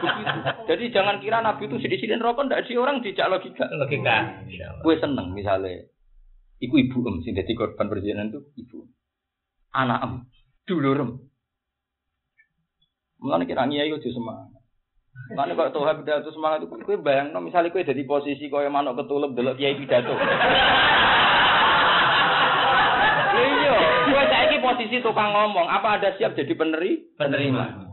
[0.02, 0.38] begitu.
[0.66, 3.64] Jadi jangan kira Nabi itu sedih-sedih rokok, tidak di orang tidak logika.
[3.70, 4.16] Logika.
[4.82, 5.86] Gue seneng misalnya,
[6.62, 8.86] iku ibu em, sih jadi korban perjalanan itu ibu.
[9.74, 10.12] Anak em,
[10.62, 11.10] dulu em.
[13.18, 14.62] Mulanya kira ngiai itu semangat.
[15.36, 18.72] Mana kok tuh pidato semangat itu, kue bayang no, misalnya kue jadi posisi kau yang
[18.72, 20.14] manuk ketulup delok kiai pidato.
[23.32, 23.76] Iya,
[24.12, 27.16] kue saya posisi tukang ngomong, apa ada siap jadi peneri?
[27.16, 27.88] Penerima.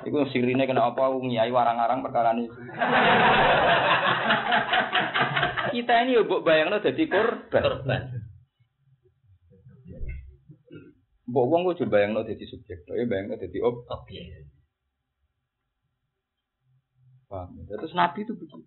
[0.00, 2.48] Iku sirine kena apa ngiyai warang-arang perkara ini.
[5.76, 7.60] Kita ini yo mbok bayangno dadi korban.
[7.60, 8.02] Korban.
[11.28, 13.84] Mbok wong kok coba bayangno dadi subjek, ya bayangno dadi ob.
[13.84, 14.48] Oke.
[17.28, 17.60] Paham?
[17.68, 17.76] ya?
[17.76, 18.64] Terus Nabi itu begitu.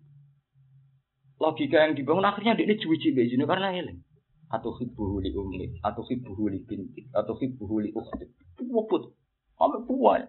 [1.42, 4.06] Logika yang dibangun akhirnya dia cuci bejinya karena eling.
[4.54, 8.30] Atau hibbuhu li ummi, atau hibbuhu li bintik, atau hibbuhu li ukhti.
[8.70, 9.18] Waput.
[9.58, 10.22] Sampai puai.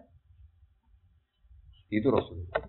[1.94, 2.66] Itu Rasulullah.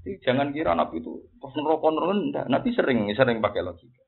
[0.00, 2.44] Jadi jangan kira Nabi itu pas nerokok rendah.
[2.48, 4.00] Nabi sering sering pakai logika.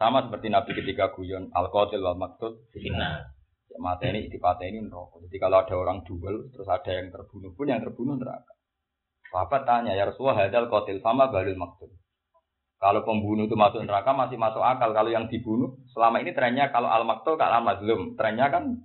[0.00, 3.30] Sama seperti Nabi ketika guyon al-qatil wal maktub Fitnah.
[3.68, 4.88] Ya, mata ini dipatah ini.
[4.88, 8.52] Jadi kalau ada orang duel terus ada yang terbunuh pun yang terbunuh neraka.
[9.34, 11.90] Bapak tanya, ya Rasulullah hadal kotil sama balil maktub.
[12.78, 14.92] Kalau pembunuh itu masuk neraka masih masuk akal.
[14.94, 18.78] Kalau yang dibunuh selama ini trennya kalau al maktul kalau al mazlum trennya kan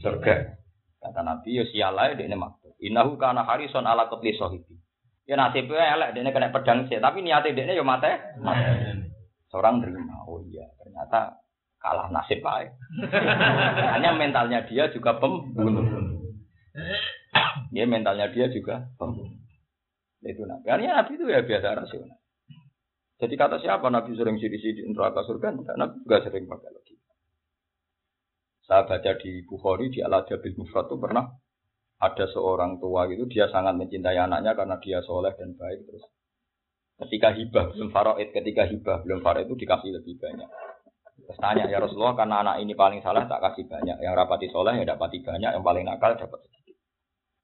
[0.00, 0.58] surga.
[1.02, 2.72] Kata Nabi ya sialai ini maktub.
[2.78, 4.81] Innahu kana harison ala kotli sohibi.
[5.32, 7.00] Ya nasibnya elek dia kena pedang sih.
[7.00, 8.20] Tapi niatnya dia ya mate.
[9.48, 10.28] Seorang terima.
[10.28, 11.40] Oh iya ternyata
[11.80, 12.68] kalah nasib baik.
[13.96, 15.88] Hanya mentalnya dia juga pembunuh.
[17.72, 19.40] Ya mentalnya dia juga pembunuh.
[20.20, 20.68] Itu Nabi.
[20.68, 22.20] Karena Nabi itu ya biasa rasional.
[23.16, 25.48] Jadi kata siapa Nabi sering sidi-sidi neraka surga?
[25.48, 27.12] Enggak, Nabi juga sering pakai logika.
[28.68, 31.24] Saya baca di Bukhari di Al Jabil Mufrad itu pernah
[32.02, 36.02] ada seorang tua gitu dia sangat mencintai anaknya karena dia soleh dan baik terus
[37.06, 40.50] ketika hibah belum faraid ketika hibah belum faraid itu dikasih lebih banyak
[41.22, 44.82] terus tanya ya Rasulullah karena anak ini paling salah tak kasih banyak yang rapati soleh
[44.82, 46.74] ya dapati banyak yang paling nakal dapat sedikit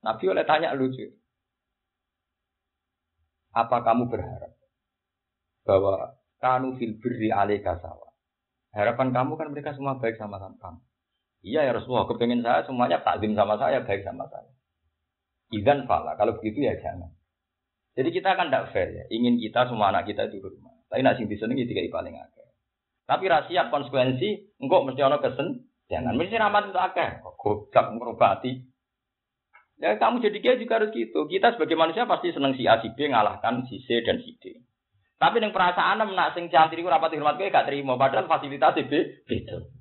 [0.02, 1.06] Nabi oleh tanya lucu
[3.54, 4.52] apa kamu berharap
[5.68, 7.76] bahwa kanu fil birri alaika?
[8.72, 10.80] Harapan kamu kan mereka semua baik sama kamu.
[11.49, 14.53] Iya ya Rasulullah, kepengen saya semuanya takdim sama saya, baik sama saya.
[15.49, 17.09] Idan fala, kalau begitu ya jangan.
[17.96, 19.05] Jadi kita kan tidak fair ya.
[19.09, 20.76] Ingin kita semua anak kita itu hormat.
[20.92, 22.49] Tapi nak sing disenengi tiga paling akeh.
[23.09, 25.66] Tapi rahasia konsekuensi, engkau mesti ono kesen.
[25.88, 27.24] Jangan mesti rahmat itu akeh.
[27.24, 28.61] Goblok merobati.
[29.80, 31.24] Ya kamu jadi kiai juga harus gitu.
[31.26, 34.59] Kita sebagai manusia pasti seneng si A si B ngalahkan si C dan si D.
[35.18, 39.22] Tapi yang perasaan nak sing cantik iku rapat hormat kowe gak terima padahal fasilitas B
[39.26, 39.77] beda.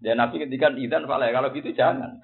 [0.00, 2.20] Dan Nabi ketika idan Pak kalau gitu jangan.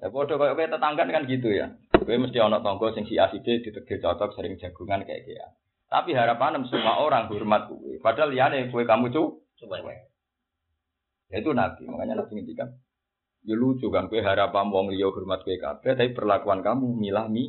[0.00, 1.76] Ya bodoh kayak kayak tetangga kan gitu ya.
[1.92, 5.44] Gue mesti ono tonggo sing si B ditegir cocok sering jagungan kayak gitu.
[5.90, 8.00] Tapi harapan semua orang hormat gue.
[8.00, 9.44] Padahal ya nih gue kamu cu.
[9.60, 9.84] Coba.
[11.28, 11.84] Ya itu Nabi.
[11.84, 12.80] Makanya Nabi ngendikan
[13.40, 17.48] Ya lucu kan, kue harapan wong liya hormat kue kabeh, tapi perlakuan kamu milah mi.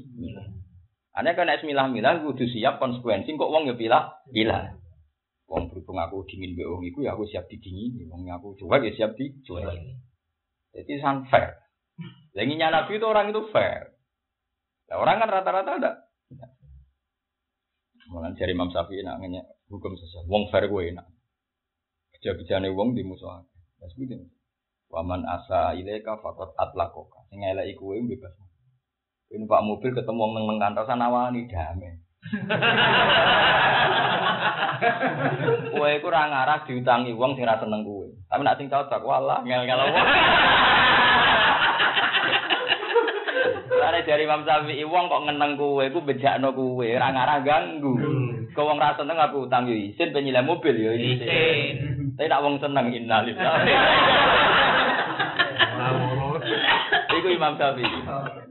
[1.11, 3.35] Aneh kan es milah milah, kudu siap konsekuensi.
[3.35, 4.79] Kok wong ya pilah pilah.
[5.51, 8.07] Wong berhubung aku dingin be wong iku ya aku siap didingin.
[8.07, 9.67] Wong aku cuek ya siap dicuek.
[10.71, 11.49] Jadi sangat fair.
[12.31, 13.91] Lagi Nabi itu orang itu fair.
[14.87, 15.91] Nah, orang kan rata-rata ada.
[18.11, 19.19] Mulai dari Imam Syafi'i nak
[19.67, 20.31] hukum sesuatu.
[20.31, 21.07] Wong fair gue enak.
[22.15, 23.43] Kerja-kerjane wong di musuh.
[23.83, 24.23] Ya seperti
[24.91, 27.27] Waman asa ilaika fakot atlakoka.
[27.31, 28.35] Sing elek iku wae bebas.
[29.31, 31.95] Ini Pak mobil ketemu wong nang kantor sana wani damai.
[35.71, 38.05] Kowe iku ora ngarah diutangi wong sing ra seneng kowe.
[38.29, 40.05] Tapi nek sing cocok walah ngel-ngel wong.
[43.81, 47.93] Lare dari Imam Syafi'i wong kok ngeneng kowe iku bejakno kowe, ora ngarah ganggu.
[48.51, 51.75] Kok wong ra seneng aku utang yo isin penyilem mobil yo isin.
[52.17, 53.73] Tapi nak wong seneng innalillahi.
[57.21, 57.99] Iku Imam Syafi'i.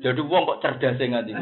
[0.02, 1.34] Jadi wong kok cerdas sing ngati.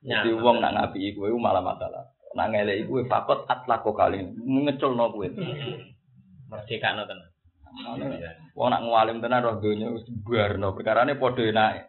[0.00, 2.09] Jadi wong nak ngapi iku malah masalah.
[2.30, 5.34] Nak ngelek iku fakot atlako kali ngeculno kuwi.
[6.50, 7.28] Merdeka no tenan.
[8.54, 11.82] Wong nak ngalim tenan roh donya wis barno perkarane padha enake.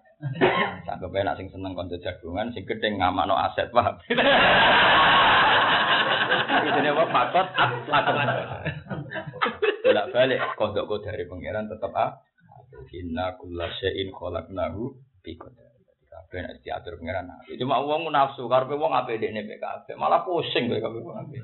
[0.85, 3.97] Sanggep enak sing seneng kanca jagungan sing gedhe ngamakno aset paham.
[6.61, 8.11] Jenenge apa fakot atlako.
[9.81, 12.21] Bolak balik kodok kodari pangeran tetep ah
[12.91, 15.70] Inna kulla syai'in khalaqnahu bi qadar.
[16.11, 17.31] Kabeh nek diatur pangeran.
[17.55, 21.39] Cuma wong nafsu karepe wong apik dekne PKB, malah pusing kowe kabeh wong apik.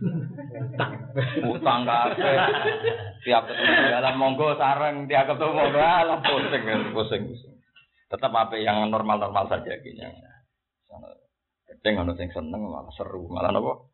[1.55, 2.35] Utang kabeh.
[3.23, 7.55] Tiap ketemu dalam monggo sareng, tiap ketemu alah pusing, pusing, pusing.
[8.11, 10.11] Tetap apik yang normal-normal saja kayaknya.
[11.67, 13.87] Kadang ono sing seneng malah seru, malah napa?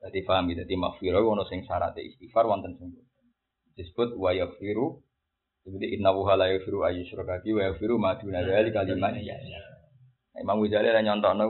[0.00, 2.90] Jadi paham ya, jadi makfirah ono sing syarat istighfar wonten sing
[3.78, 4.98] disebut wa yaghfiru
[5.68, 9.60] jadi inna wuha la yaghfiru ayy syurkati wa yaghfiru ma duna dzalika liman yasha.
[10.40, 11.44] Imam Ghazali ra nyontokno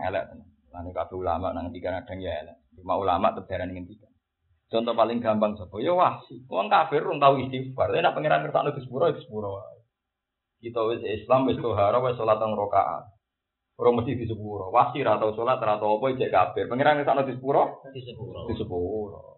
[0.00, 0.24] elek.
[0.72, 2.56] Lan kabeh ulama nang tiga kadang ya elek.
[2.76, 4.08] Cuma ulama tebaran ngendikan.
[4.66, 5.78] Contoh paling gampang sapa?
[5.78, 6.42] Ya wasi.
[6.48, 7.92] Wong kafir rung tau istighfar.
[7.92, 9.78] Nek pangeran kersakno di sepuro di sepuro wae.
[10.64, 13.04] Kita wis Islam wis tohara wis salat teng rakaat.
[13.76, 14.72] Ora mesti di sepuro.
[14.72, 16.64] Wasi ra tau salat ra tau apa cek kafir.
[16.66, 18.48] Pangeran kersakno di sepuro Di sepuro.
[18.48, 19.35] di sepuro.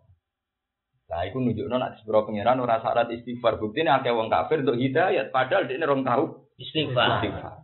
[1.08, 3.56] Nah, itu nunjukno nek sepuro pangeran ora syarat istighfar.
[3.56, 7.24] Buktine akeh wong kafir untuk hidayat padahal dia rong tau Istighfar.
[7.24, 7.54] istighfar.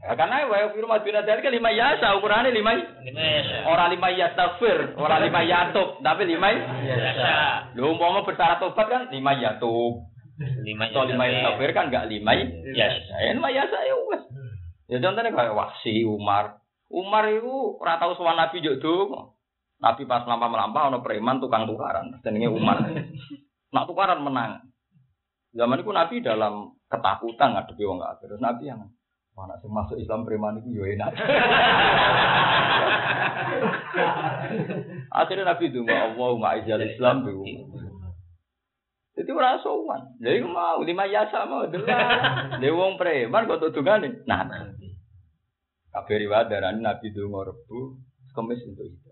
[0.00, 3.68] Ya, karena wa firu madina dari kan lima yasa ukurannya lima ya.
[3.68, 7.30] orang lima yastafir, orang lima yatub, tapi lima Biasa.
[7.76, 10.08] Lu umpama bersyarat tobat kan lima yatub.
[10.64, 12.32] Lima Atau lima yastafir kan enggak lima
[12.72, 13.02] Yes.
[13.12, 14.22] Ya lima yasa ya wes.
[14.88, 16.64] Ya contohnya kayak Wahsi, Umar.
[16.88, 19.36] Umar itu ora tau sowan Nabi juk donga.
[19.80, 22.84] Nabi pas melampah-melampah ono preman tukang tukaran, jenenge Umar.
[23.72, 24.60] Nak tukaran menang.
[25.56, 28.28] Zaman itu Nabi dalam ketakutan ngadepi wong kafir.
[28.28, 28.84] Terus Nabi yang
[29.34, 31.10] mana sing masuk Islam preman itu yo enak.
[35.10, 37.32] Akhirnya Nabi itu nggak Allahumma izal Islam bi
[39.16, 40.16] Jadi ora sowan.
[40.22, 41.88] Iku mau lima yasa mau delok.
[42.62, 44.22] Lha wong preman kok tutungane.
[44.28, 44.46] Nah,
[45.92, 47.98] riwayat darani Nabi donga Rebu,
[48.30, 49.09] Kamis untuk itu.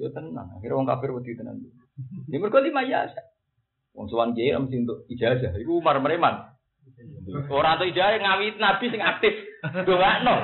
[0.00, 1.60] Ya tenang, akhirnya wong kafir wedi tenan.
[2.28, 3.20] Ini mergo lima yasa.
[3.92, 5.52] Wong sowan kiai mesti untuk ijazah.
[5.60, 6.48] Iku Umar Preman.
[7.52, 9.36] Ora untuk ijazah ngawit Nabi sing aktif.
[9.84, 10.34] Dongakno.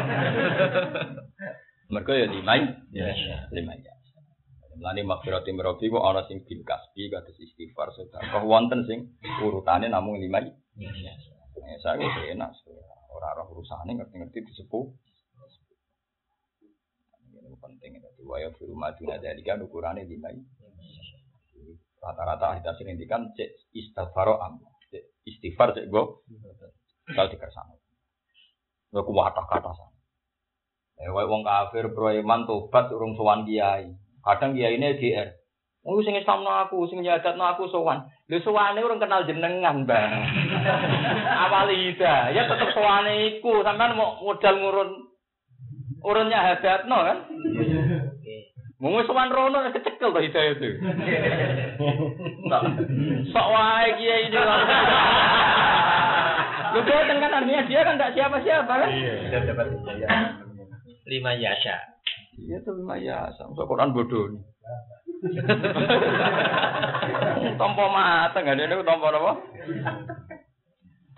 [1.89, 2.55] Mergo ya lima
[2.93, 3.17] Yes.
[3.57, 4.21] lima yasa.
[4.79, 10.21] Lani makfirati merobi kok ana sing bil kasbi kados istighfar sedekah wonten sing urutane namung
[10.21, 10.45] lima.
[10.79, 12.53] Ya, saya wis enak
[13.11, 15.08] ora roh urusane ngerti-ngerti disepuh.
[17.59, 18.23] Ini penting itu.
[18.23, 20.31] Wayo firu maduna dari kan ukurannya lima
[21.99, 24.63] rata-rata ahli tafsir ngendikan cek istighfaro am
[24.95, 26.23] cek istighfar cek go.
[27.11, 27.75] Kalau dikersano
[28.95, 29.99] lo kuwatah kata sana
[31.03, 33.91] eh wong kafir iman tobat urung sowan kiai.
[34.23, 35.29] Kadang kiai ini GR
[35.89, 38.13] Oh, sing Islamno aku, sing nyadatno aku sowan.
[38.29, 40.21] Lho suwane urung kenal jenengan, Bang.
[41.49, 45.08] Awal ida, ya tetep suwane iku, sampean mau modal ngurun
[46.03, 47.19] urunnya hadatno kan?
[47.29, 48.37] Oke.
[48.79, 50.71] Mau wis sowan rono kecekel to hidayah itu.
[53.35, 54.39] Sok wae kiai ini.
[56.69, 58.89] Lu boten kan artinya dia kan enggak siapa-siapa kan?
[58.93, 60.11] Sudah dapat hidayah.
[61.11, 61.75] Lima yasha.
[62.39, 64.43] Iya tapi maya, sama Quran bodoh nih.
[67.59, 69.33] Tompo mata nggak ada ini tompo apa?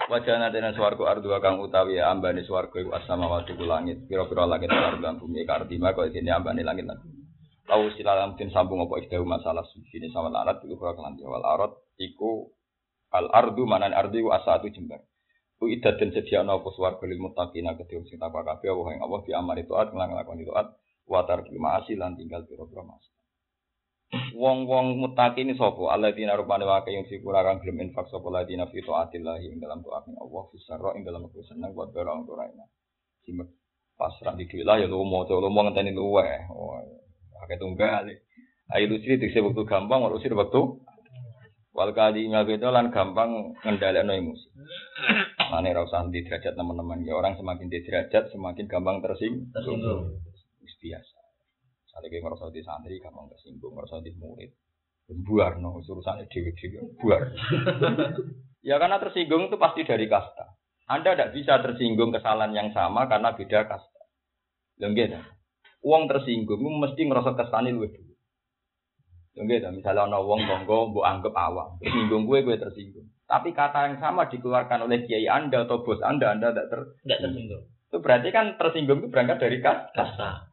[0.09, 4.49] Wajah nanti nang suarku ardu kang utawi ambane suarku iku asama wadi ku langit pira-pira
[4.49, 7.21] langit lan bumi kartima kok ini ambane langit lan bumi.
[7.69, 11.77] Tahu silalam tin sambung apa ikhdahu masalah suci sama larat iku kura kelanti wal arad
[12.01, 12.49] iku
[13.13, 15.05] al ardu manan ardu iku asatu jembar.
[15.61, 19.01] Ku idat dan sedia ana apa suarga lil muttaqina kedhe sing takwa kabeh apa ing
[19.05, 20.73] Allah di amari taat nglakoni taat
[21.05, 23.20] wa tarkil ma'asi lan tinggal pira-pira maksiat.
[24.11, 25.95] Wong-wong muttaqin sapa?
[25.95, 30.11] Alladzina rupane wae yang sikura kang gelem infak sapa ladina fi taatillah ing dalam taat
[30.11, 32.69] ing Allah fi sarra ing dalam aku seneng buat barang enak.
[33.23, 33.49] Simek
[33.95, 36.27] pasrah di lah ya lu mau lu mau ngenteni luwe.
[36.51, 36.75] Oh,
[37.47, 38.11] akeh tunggal.
[38.71, 40.63] Ayo lusri dikse waktu gampang, ora usir waktu
[41.71, 44.47] wal kali ngabeto lan gampang ngendhalekno emosi.
[45.51, 50.19] Mane ra usah di derajat teman-teman ya orang semakin di derajat semakin gampang tersinggung.
[50.81, 51.20] Biasa.
[51.91, 54.51] Misalnya kayak ngerasa di santri, gampang tersinggung, ngerasa di murid.
[55.11, 57.35] Buar, no, urusannya dewi-dewi, buar.
[58.63, 60.55] ya karena tersinggung itu pasti dari kasta.
[60.87, 64.03] Anda tidak bisa tersinggung kesalahan yang sama karena beda kasta.
[64.79, 65.19] Lengge,
[65.83, 68.15] uang tersinggung, itu mesti ngerasa kastanya lu dulu.
[69.35, 71.75] Lengge, misalnya ada uang monggo, bu anggap awam.
[71.83, 73.11] Tersinggung gue, gue tersinggung.
[73.27, 76.81] Tapi kata yang sama dikeluarkan oleh kiai Anda atau bos Anda, Anda tidak ter...
[77.19, 77.67] Tersinggung.
[77.91, 79.91] Itu berarti kan tersinggung itu berangkat dari kasta.
[79.99, 80.50] Kasta.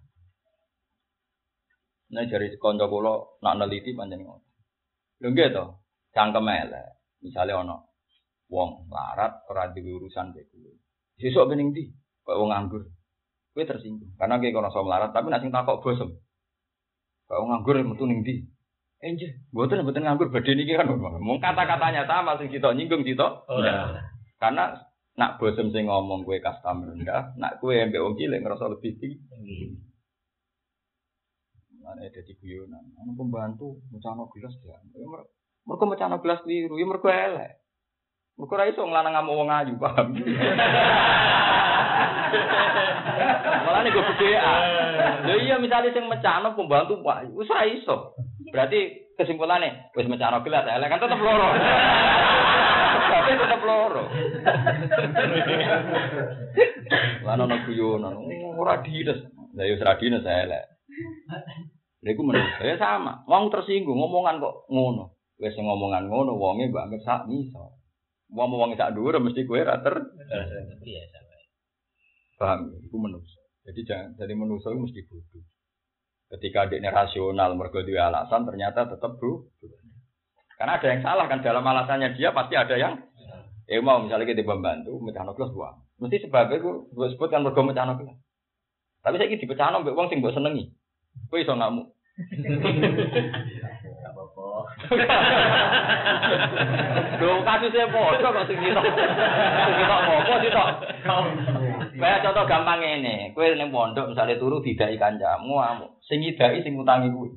[2.08, 4.46] Nah dari konco kula nak neliti pancen ngono.
[5.20, 5.66] Lho nggih to,
[6.16, 6.88] cangkem elek.
[7.20, 7.76] Misale ana
[8.48, 10.72] wong larat ora duwe urusan kowe.
[11.20, 11.92] Sesuk kening ndi?
[12.24, 12.84] Kok wong nganggur.
[13.52, 14.16] Kowe tersinggung.
[14.16, 16.10] Karena kowe kono iso melarat tapi nek sing takok bosem.
[17.28, 18.36] Kok wong nganggur metu ning ndi?
[18.98, 20.90] Enje, mboten mboten nganggur badhe niki kan
[21.22, 23.46] mung kata-katanya sama sing sitok nyinggung sitok.
[23.46, 24.02] Ora.
[24.42, 24.74] Karena
[25.18, 29.18] nak bosem sing ngomong kowe kasta rendah, nak kowe mbek wong cilik ngerasa lebih tinggi.
[31.88, 32.84] Mana ada di guyonan.
[33.00, 34.76] Ana pembantu mecano gelas ya.
[34.92, 35.32] Ya, mer-
[35.64, 37.52] Mereka mecano gelas keliru, ya mereka elek.
[38.36, 40.08] Mereka ora iso nglanang ngamuk wong ayu, paham?
[43.68, 44.62] Malah nih gue bedaan.
[45.28, 48.16] Lho iya misalnya sing mecano pembantu Pak, wis ora iso.
[48.52, 51.48] Berarti kesimpulannya, wis mecano gelas elek kan tetep loro.
[53.08, 54.04] Tapi tetep loro.
[57.24, 58.16] Lan ana guyonan,
[58.56, 59.20] ora dides.
[59.56, 60.64] Lah ya wis ora elek.
[62.08, 63.28] Lha iku menurut saya sama.
[63.28, 65.12] Wong tersinggung ngomongan kok ngono.
[65.44, 67.76] Wis ngomongan ngono wonge mbok anggap sak miso.
[68.32, 70.00] Wong wong sak dhuwur mesti kowe ra ter
[70.80, 71.20] Biasa.
[72.40, 72.80] paham.
[72.80, 73.44] Iku menungso.
[73.68, 75.44] Jadi jangan jadi menungso mesti bodoh.
[76.32, 79.44] Ketika adiknya rasional mergo duwe alasan ternyata tetap bro.
[80.56, 83.04] Karena ada yang salah kan dalam alasannya dia pasti ada yang
[83.68, 85.76] eh mau misalnya kita membantu mecahno kelas uang.
[86.00, 88.16] Mesti sebabnya gue gue sebut kan mergo mecahno kelas.
[89.04, 90.72] Tapi saya dipecahno mbek wong sing mbok senengi.
[91.28, 91.97] Kowe iso ngamuk.
[94.08, 94.46] apa-apa.
[97.22, 98.82] Loh, kasusnya bodoh kok sing kita.
[98.82, 100.68] Sing kita apa sih toh?
[101.98, 105.62] Kayak contoh gampang ini, kue neng pondok misalnya turu tidak ikan jamu,
[106.06, 107.30] sing idai sing utangi kue.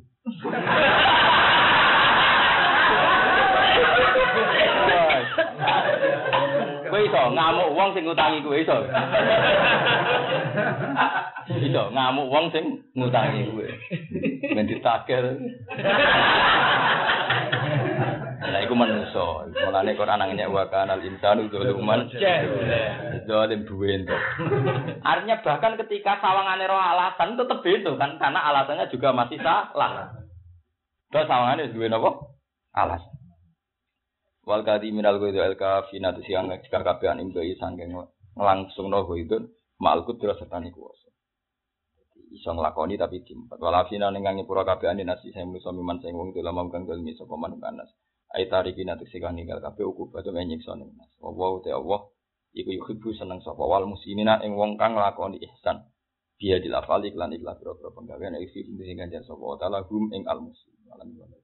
[6.90, 8.76] Kue iso ngamuk uang sing utangi kue iso.
[11.66, 13.66] Iso ngamuk wong sing ngutangi kowe.
[14.54, 15.26] Men ditagel.
[18.40, 19.50] Lah iku manusa.
[19.50, 22.10] Mulane Quran nang nyek wa kanal insanu dzuluman
[23.26, 24.22] zalim duwe entuk.
[25.02, 30.14] Artinya bahkan ketika sawangane roh alasan tetep beda kan karena alasannya juga masih salah.
[31.10, 32.10] Terus sawangane duwe napa?
[32.74, 33.14] Alasan.
[34.48, 37.92] Wal kadi minal ghaidu al kafina tu siang jika kabehan ing doi sangking
[38.34, 39.04] langsung no
[39.80, 41.08] ghaidu malkut terus sertani kuwasa.
[42.30, 43.58] Iso nglakoni tapi diempat.
[43.58, 47.34] Walafina ning ngangi pura kabehan dinasi saya manusa miman sing wong dalam kang dalmi sapa
[47.34, 47.90] man kanas.
[48.30, 51.10] Ai tarikina tu siang ninggal kabeh uku batu menyiksa ning nas.
[51.18, 52.06] Wa te Allah
[52.54, 55.90] iku yuhibbu seneng sapa wal muslimina ing wong kang nglakoni ihsan.
[56.38, 60.38] Dia dilafali iklan iklan pira-pira penggawean isi sing ganjar sapa wa taala hum ing al
[60.38, 60.76] muslim.
[60.94, 61.39] Alhamdulillah.